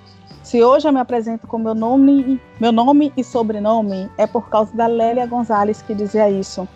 [0.42, 4.74] Se hoje eu me apresento com meu nome, meu nome e sobrenome, é por causa
[4.76, 6.68] da Lélia Gonzalez que dizia isso,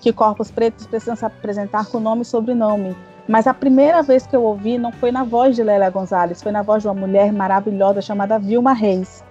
[0.00, 2.94] que corpos pretos precisam se apresentar com nome e sobrenome.
[3.28, 6.50] Mas a primeira vez que eu ouvi não foi na voz de Lélia Gonzalez, foi
[6.50, 9.22] na voz de uma mulher maravilhosa chamada Vilma Reis.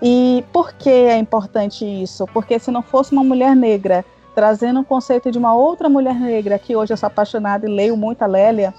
[0.00, 2.26] E por que é importante isso?
[2.28, 4.04] Porque se não fosse uma mulher negra
[4.36, 7.96] trazendo um conceito de uma outra mulher negra, que hoje eu sou apaixonada e leio
[7.96, 8.72] muito a Lélia,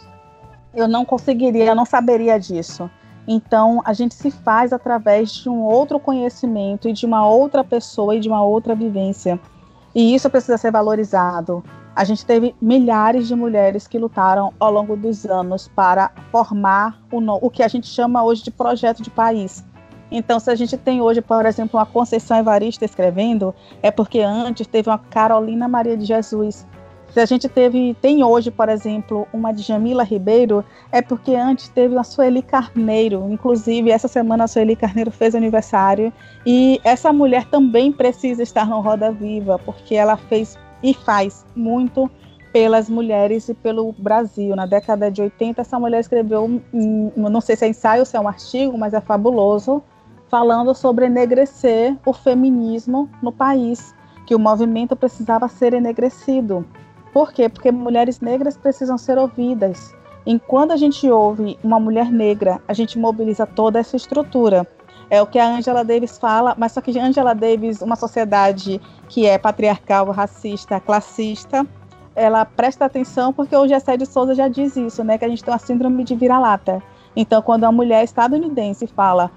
[0.74, 2.90] eu não conseguiria, eu não saberia disso.
[3.28, 8.16] Então, a gente se faz através de um outro conhecimento e de uma outra pessoa
[8.16, 9.38] e de uma outra vivência.
[9.94, 11.62] E isso precisa ser valorizado.
[12.00, 17.20] A gente teve milhares de mulheres que lutaram ao longo dos anos para formar o,
[17.46, 19.66] o que a gente chama hoje de projeto de país.
[20.10, 24.66] Então, se a gente tem hoje, por exemplo, uma Conceição Evarista escrevendo, é porque antes
[24.66, 26.66] teve uma Carolina Maria de Jesus.
[27.12, 31.68] Se a gente teve, tem hoje, por exemplo, uma de Jamila Ribeiro, é porque antes
[31.68, 33.28] teve uma Sueli Carneiro.
[33.30, 36.14] Inclusive, essa semana a Sueli Carneiro fez aniversário.
[36.46, 42.10] E essa mulher também precisa estar no Roda Viva, porque ela fez e faz muito
[42.52, 44.56] pelas mulheres e pelo Brasil.
[44.56, 48.18] Na década de 80, essa mulher escreveu, um, não sei se é ensaio ou se
[48.18, 49.84] é um artigo, mas é fabuloso,
[50.30, 53.94] falando sobre enegrecer o feminismo no país,
[54.26, 56.66] que o movimento precisava ser enegrecido.
[57.14, 57.50] Por quê?
[57.50, 59.94] Porque mulheres negras precisam ser ouvidas.
[60.26, 64.68] Enquanto a gente ouve uma mulher negra, a gente mobiliza toda essa estrutura.
[65.10, 68.80] É o que a Angela Davis fala, mas só que Angela Davis, uma sociedade
[69.10, 71.68] que é patriarcal, racista, classista,
[72.16, 75.18] ela presta atenção porque o Gessé de Souza já diz isso, né?
[75.18, 76.82] Que a gente tem uma síndrome de vira-lata.
[77.16, 79.30] Então, quando a mulher estadunidense fala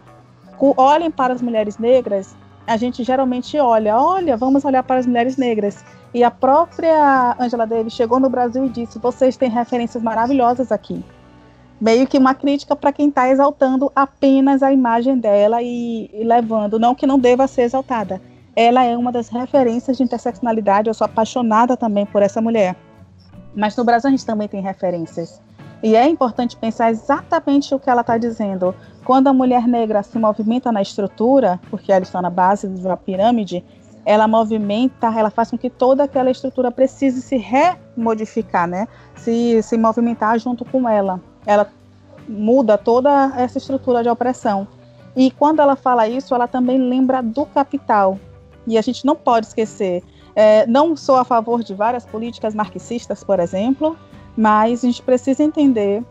[0.76, 5.36] olhem para as mulheres negras, a gente geralmente olha, olha, vamos olhar para as mulheres
[5.36, 5.84] negras.
[6.14, 11.02] E a própria Angela Davis chegou no Brasil e disse: vocês têm referências maravilhosas aqui
[11.82, 16.78] meio que uma crítica para quem está exaltando apenas a imagem dela e, e, levando,
[16.78, 18.22] não que não deva ser exaltada.
[18.54, 22.76] Ela é uma das referências de interseccionalidade, eu sou apaixonada também por essa mulher.
[23.54, 25.40] Mas no Brasil a gente também tem referências.
[25.82, 28.74] E é importante pensar exatamente o que ela está dizendo.
[29.04, 33.64] Quando a mulher negra se movimenta na estrutura, porque ela está na base da pirâmide,
[34.04, 38.86] ela movimenta, ela faz com que toda aquela estrutura precise se remodificar, né?
[39.16, 41.68] Se, se movimentar junto com ela ela
[42.28, 44.66] muda toda essa estrutura de opressão.
[45.14, 48.18] E quando ela fala isso, ela também lembra do capital.
[48.66, 50.02] E a gente não pode esquecer.
[50.34, 53.96] É, não sou a favor de várias políticas marxistas, por exemplo,
[54.36, 56.02] mas a gente precisa entender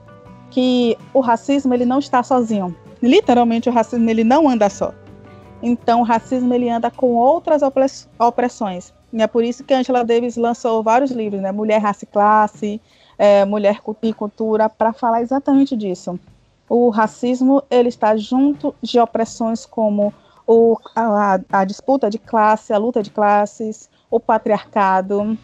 [0.50, 2.76] que o racismo ele não está sozinho.
[3.02, 4.94] Literalmente o racismo ele não anda só.
[5.64, 7.62] Então o racismo ele anda com outras
[8.20, 8.94] opressões.
[9.14, 11.52] E é por isso que Angela Davis lançou vários livros, né?
[11.52, 12.82] Mulher, Raça e Classe,
[13.18, 16.20] é, Mulher e Cultura, para falar exatamente disso.
[16.70, 20.14] O racismo ele está junto de opressões como
[20.52, 25.38] o, a, a, disputa de classe, a luta de classes, o patriarcado,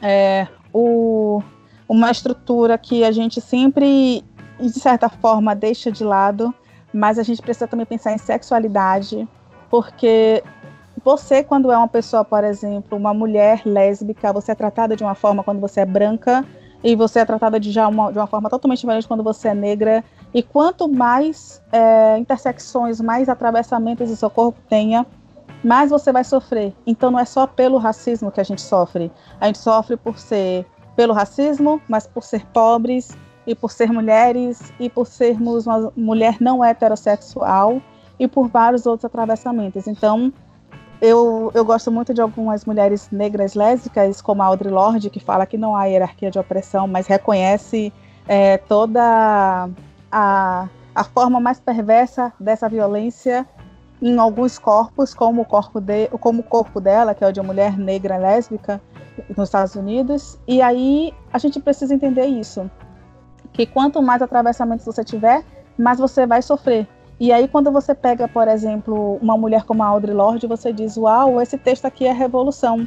[0.00, 1.42] é, o,
[1.88, 4.24] uma estrutura que a gente sempre,
[4.60, 6.54] de certa forma, deixa de lado,
[6.92, 9.28] mas a gente precisa também pensar em sexualidade,
[9.68, 10.44] porque
[11.04, 15.16] você, quando é uma pessoa, por exemplo, uma mulher lésbica, você é tratada de uma
[15.16, 16.44] forma quando você é branca
[16.84, 19.54] e você é tratada de, já uma, de uma forma totalmente diferente quando você é
[19.54, 20.04] negra.
[20.36, 25.06] E quanto mais é, intersecções, mais atravessamentos o seu corpo tenha,
[25.64, 26.74] mais você vai sofrer.
[26.86, 29.10] Então não é só pelo racismo que a gente sofre.
[29.40, 33.16] A gente sofre por ser pelo racismo, mas por ser pobres
[33.46, 37.80] e por ser mulheres e por sermos uma mulher não heterossexual
[38.20, 39.86] e por vários outros atravessamentos.
[39.86, 40.30] Então,
[41.00, 45.46] eu, eu gosto muito de algumas mulheres negras lésbicas, como a Audre Lorde, que fala
[45.46, 47.90] que não há hierarquia de opressão, mas reconhece
[48.28, 49.66] é, toda
[50.18, 53.46] a, a forma mais perversa dessa violência
[54.00, 57.38] em alguns corpos, como o corpo, de, como o corpo dela, que é o de
[57.38, 58.80] uma mulher negra lésbica
[59.36, 60.38] nos Estados Unidos.
[60.48, 62.70] E aí a gente precisa entender isso,
[63.52, 65.44] que quanto mais atravessamentos você tiver,
[65.76, 66.88] mais você vai sofrer.
[67.20, 70.98] E aí, quando você pega, por exemplo, uma mulher como a Audre Lorde, você diz:
[70.98, 72.86] Uau, esse texto aqui é revolução.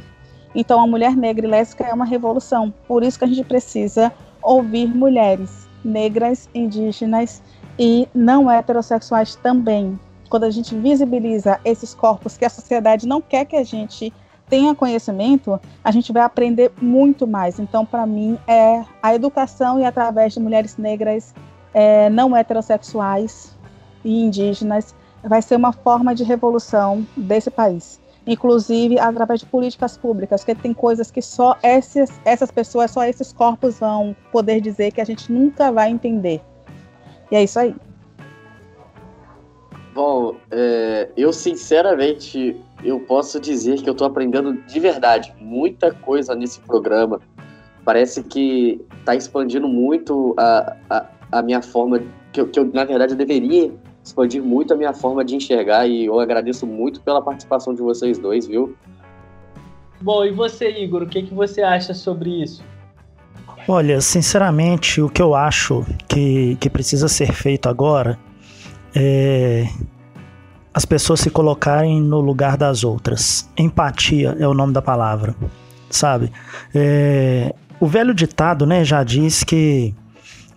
[0.54, 2.72] Então, a mulher negra e lésbica é uma revolução.
[2.86, 7.42] Por isso que a gente precisa ouvir mulheres negras, indígenas
[7.78, 9.98] e não heterossexuais também.
[10.28, 14.12] Quando a gente visibiliza esses corpos que a sociedade não quer que a gente
[14.48, 17.58] tenha conhecimento, a gente vai aprender muito mais.
[17.60, 21.34] Então, para mim, é a educação e através de mulheres negras
[21.72, 23.56] é, não heterossexuais
[24.04, 27.99] e indígenas vai ser uma forma de revolução desse país.
[28.26, 33.32] Inclusive através de políticas públicas, que tem coisas que só esses, essas pessoas, só esses
[33.32, 36.40] corpos vão poder dizer que a gente nunca vai entender.
[37.30, 37.74] E é isso aí.
[39.94, 46.34] Bom, é, eu sinceramente eu posso dizer que eu estou aprendendo de verdade muita coisa
[46.34, 47.20] nesse programa.
[47.84, 52.00] Parece que está expandindo muito a, a, a minha forma
[52.32, 55.86] que eu, que eu, na verdade, eu deveria expandir muito a minha forma de enxergar
[55.86, 58.74] e eu agradeço muito pela participação de vocês dois, viu?
[60.00, 62.64] Bom, e você, Igor, o que, que você acha sobre isso?
[63.68, 68.18] Olha, sinceramente, o que eu acho que, que precisa ser feito agora
[68.94, 69.66] é
[70.72, 73.48] as pessoas se colocarem no lugar das outras.
[73.58, 75.34] Empatia é o nome da palavra,
[75.90, 76.32] sabe?
[76.74, 79.94] É, o velho ditado, né, já diz que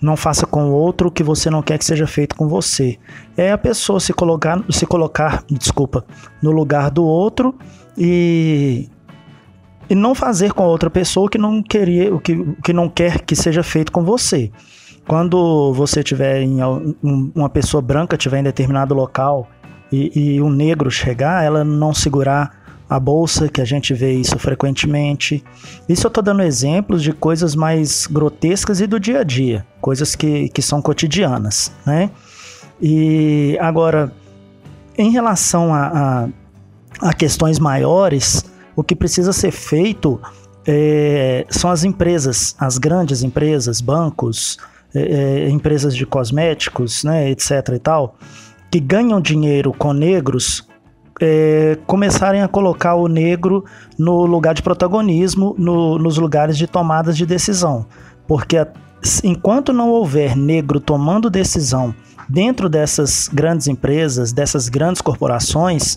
[0.03, 2.99] não faça com o outro o que você não quer que seja feito com você.
[3.37, 6.05] É a pessoa se colocar, se colocar, desculpa,
[6.41, 7.55] no lugar do outro
[7.97, 8.89] e
[9.89, 12.89] e não fazer com a outra pessoa o que não queria, o que, que não
[12.89, 14.51] quer que seja feito com você.
[15.07, 16.57] Quando você tiver em
[17.01, 19.47] uma pessoa branca tiver em determinado local
[19.91, 22.62] e, e um negro chegar, ela não segurar
[22.93, 25.43] a bolsa, que a gente vê isso frequentemente.
[25.89, 30.15] Isso eu estou dando exemplos de coisas mais grotescas e do dia a dia, coisas
[30.15, 32.11] que, que são cotidianas, né?
[32.79, 34.13] E agora,
[34.95, 35.87] em relação a,
[37.01, 40.21] a, a questões maiores, o que precisa ser feito
[40.63, 44.59] é, são as empresas, as grandes empresas, bancos,
[44.93, 47.69] é, é empresas de cosméticos, né, etc.
[47.73, 48.15] e tal,
[48.69, 50.67] que ganham dinheiro com negros
[51.25, 53.63] é, começarem a colocar o negro
[53.97, 57.85] no lugar de protagonismo, no, nos lugares de tomadas de decisão.
[58.27, 58.67] Porque
[59.23, 61.95] enquanto não houver negro tomando decisão
[62.27, 65.95] dentro dessas grandes empresas, dessas grandes corporações,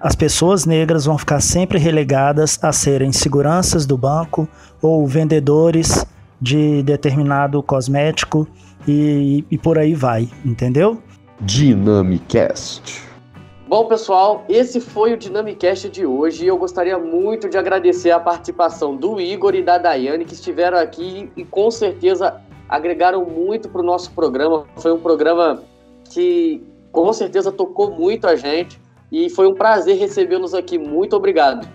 [0.00, 4.48] as pessoas negras vão ficar sempre relegadas a serem seguranças do banco
[4.80, 6.06] ou vendedores
[6.40, 8.46] de determinado cosmético
[8.86, 11.02] e, e por aí vai, entendeu?
[11.40, 13.11] Dynamicast.
[13.72, 18.94] Bom, pessoal, esse foi o Dynamicast de hoje eu gostaria muito de agradecer a participação
[18.94, 23.82] do Igor e da Daiane que estiveram aqui e com certeza agregaram muito para o
[23.82, 24.66] nosso programa.
[24.76, 25.62] Foi um programa
[26.10, 26.62] que
[26.92, 28.78] com certeza tocou muito a gente
[29.10, 30.76] e foi um prazer recebê-los aqui.
[30.76, 31.66] Muito obrigado.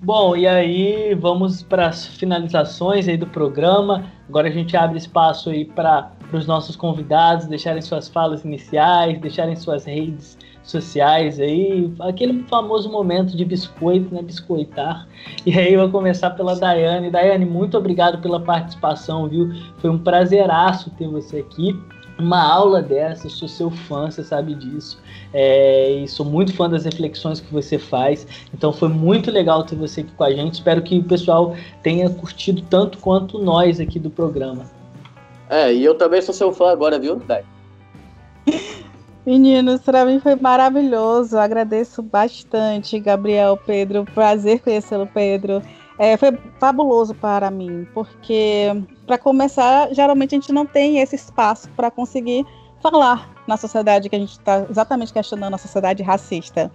[0.00, 4.10] Bom, e aí vamos para as finalizações aí do programa.
[4.26, 9.54] Agora a gente abre espaço aí para os nossos convidados deixarem suas falas iniciais, deixarem
[9.56, 10.38] suas redes
[10.70, 15.06] sociais aí, aquele famoso momento de biscoito, né, biscoitar.
[15.44, 17.10] E aí eu vou começar pela Daiane.
[17.10, 19.50] Daiane, muito obrigado pela participação, viu?
[19.78, 21.76] Foi um prazeraço ter você aqui
[22.20, 25.00] uma aula dessa, sou seu fã, você sabe disso.
[25.32, 28.26] É, e sou muito fã das reflexões que você faz.
[28.52, 30.54] Então foi muito legal ter você aqui com a gente.
[30.54, 34.64] Espero que o pessoal tenha curtido tanto quanto nós aqui do programa.
[35.48, 37.44] É, e eu também sou seu fã agora, viu, Dai?
[39.26, 41.38] Meninos, para mim foi maravilhoso.
[41.38, 44.04] Agradeço bastante, Gabriel, Pedro.
[44.14, 45.62] Prazer conhecê-lo, Pedro.
[45.98, 48.68] É, foi fabuloso para mim, porque,
[49.06, 52.46] para começar, geralmente a gente não tem esse espaço para conseguir
[52.82, 56.72] falar na sociedade que a gente está exatamente questionando a sociedade racista.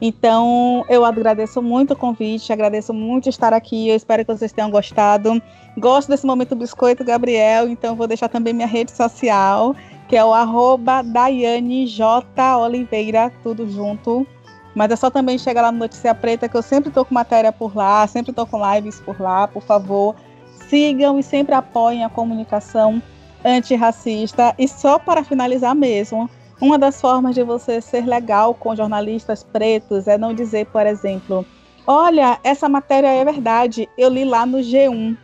[0.00, 3.88] Então, eu agradeço muito o convite, agradeço muito estar aqui.
[3.88, 5.40] Eu espero que vocês tenham gostado.
[5.78, 9.76] Gosto desse momento biscoito, Gabriel, então vou deixar também minha rede social,
[10.12, 12.58] que é o arroba Daiane J.
[12.58, 14.26] Oliveira, tudo junto.
[14.74, 17.50] Mas é só também chegar lá no Notícia Preta, que eu sempre estou com matéria
[17.50, 20.14] por lá, sempre estou com lives por lá, por favor.
[20.68, 23.02] Sigam e sempre apoiem a comunicação
[23.42, 24.54] antirracista.
[24.58, 26.28] E só para finalizar mesmo,
[26.60, 31.42] uma das formas de você ser legal com jornalistas pretos é não dizer, por exemplo,
[31.86, 35.16] olha, essa matéria é verdade, eu li lá no G1.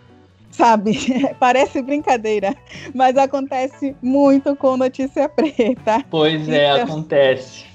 [0.50, 0.92] Sabe?
[1.38, 2.56] Parece brincadeira,
[2.94, 6.04] mas acontece muito com notícia preta.
[6.10, 6.84] Pois é, então...
[6.84, 7.66] acontece.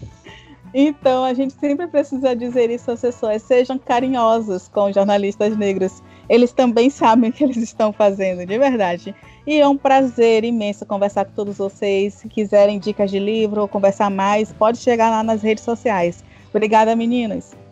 [0.74, 6.02] Então, a gente sempre precisa dizer isso às pessoas: sejam carinhosos com os jornalistas negros.
[6.28, 9.14] Eles também sabem o que eles estão fazendo, de verdade.
[9.46, 12.16] E é um prazer imenso conversar com todos vocês.
[12.16, 16.24] Se quiserem dicas de livro ou conversar mais, pode chegar lá nas redes sociais.
[16.50, 17.63] Obrigada, meninas.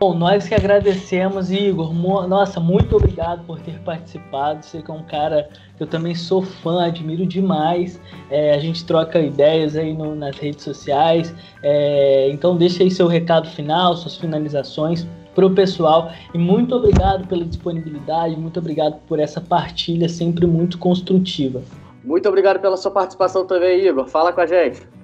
[0.00, 1.92] Bom, nós que agradecemos, Igor.
[2.28, 4.64] Nossa, muito obrigado por ter participado.
[4.64, 8.00] Você que é um cara que eu também sou fã, admiro demais.
[8.30, 11.34] É, a gente troca ideias aí no, nas redes sociais.
[11.62, 16.10] É, então deixa aí seu recado final, suas finalizações para o pessoal.
[16.34, 21.62] E muito obrigado pela disponibilidade, muito obrigado por essa partilha sempre muito construtiva.
[22.04, 24.06] Muito obrigado pela sua participação também, Igor.
[24.06, 24.97] Fala com a gente.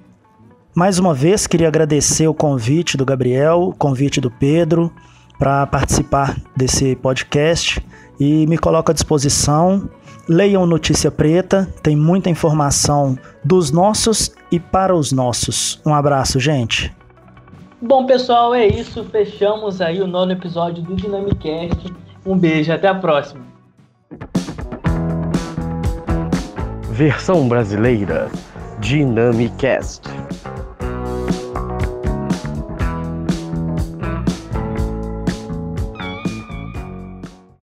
[0.75, 4.91] Mais uma vez, queria agradecer o convite do Gabriel, o convite do Pedro
[5.39, 7.81] para participar desse podcast
[8.19, 9.89] e me coloco à disposição.
[10.27, 15.79] Leiam Notícia Preta, tem muita informação dos nossos e para os nossos.
[15.85, 16.93] Um abraço, gente.
[17.81, 19.05] Bom, pessoal, é isso.
[19.05, 21.93] Fechamos aí o nono episódio do Dynamicast.
[22.25, 23.45] Um beijo, até a próxima.
[26.91, 28.29] Versão brasileira
[28.81, 30.01] Dynamicast.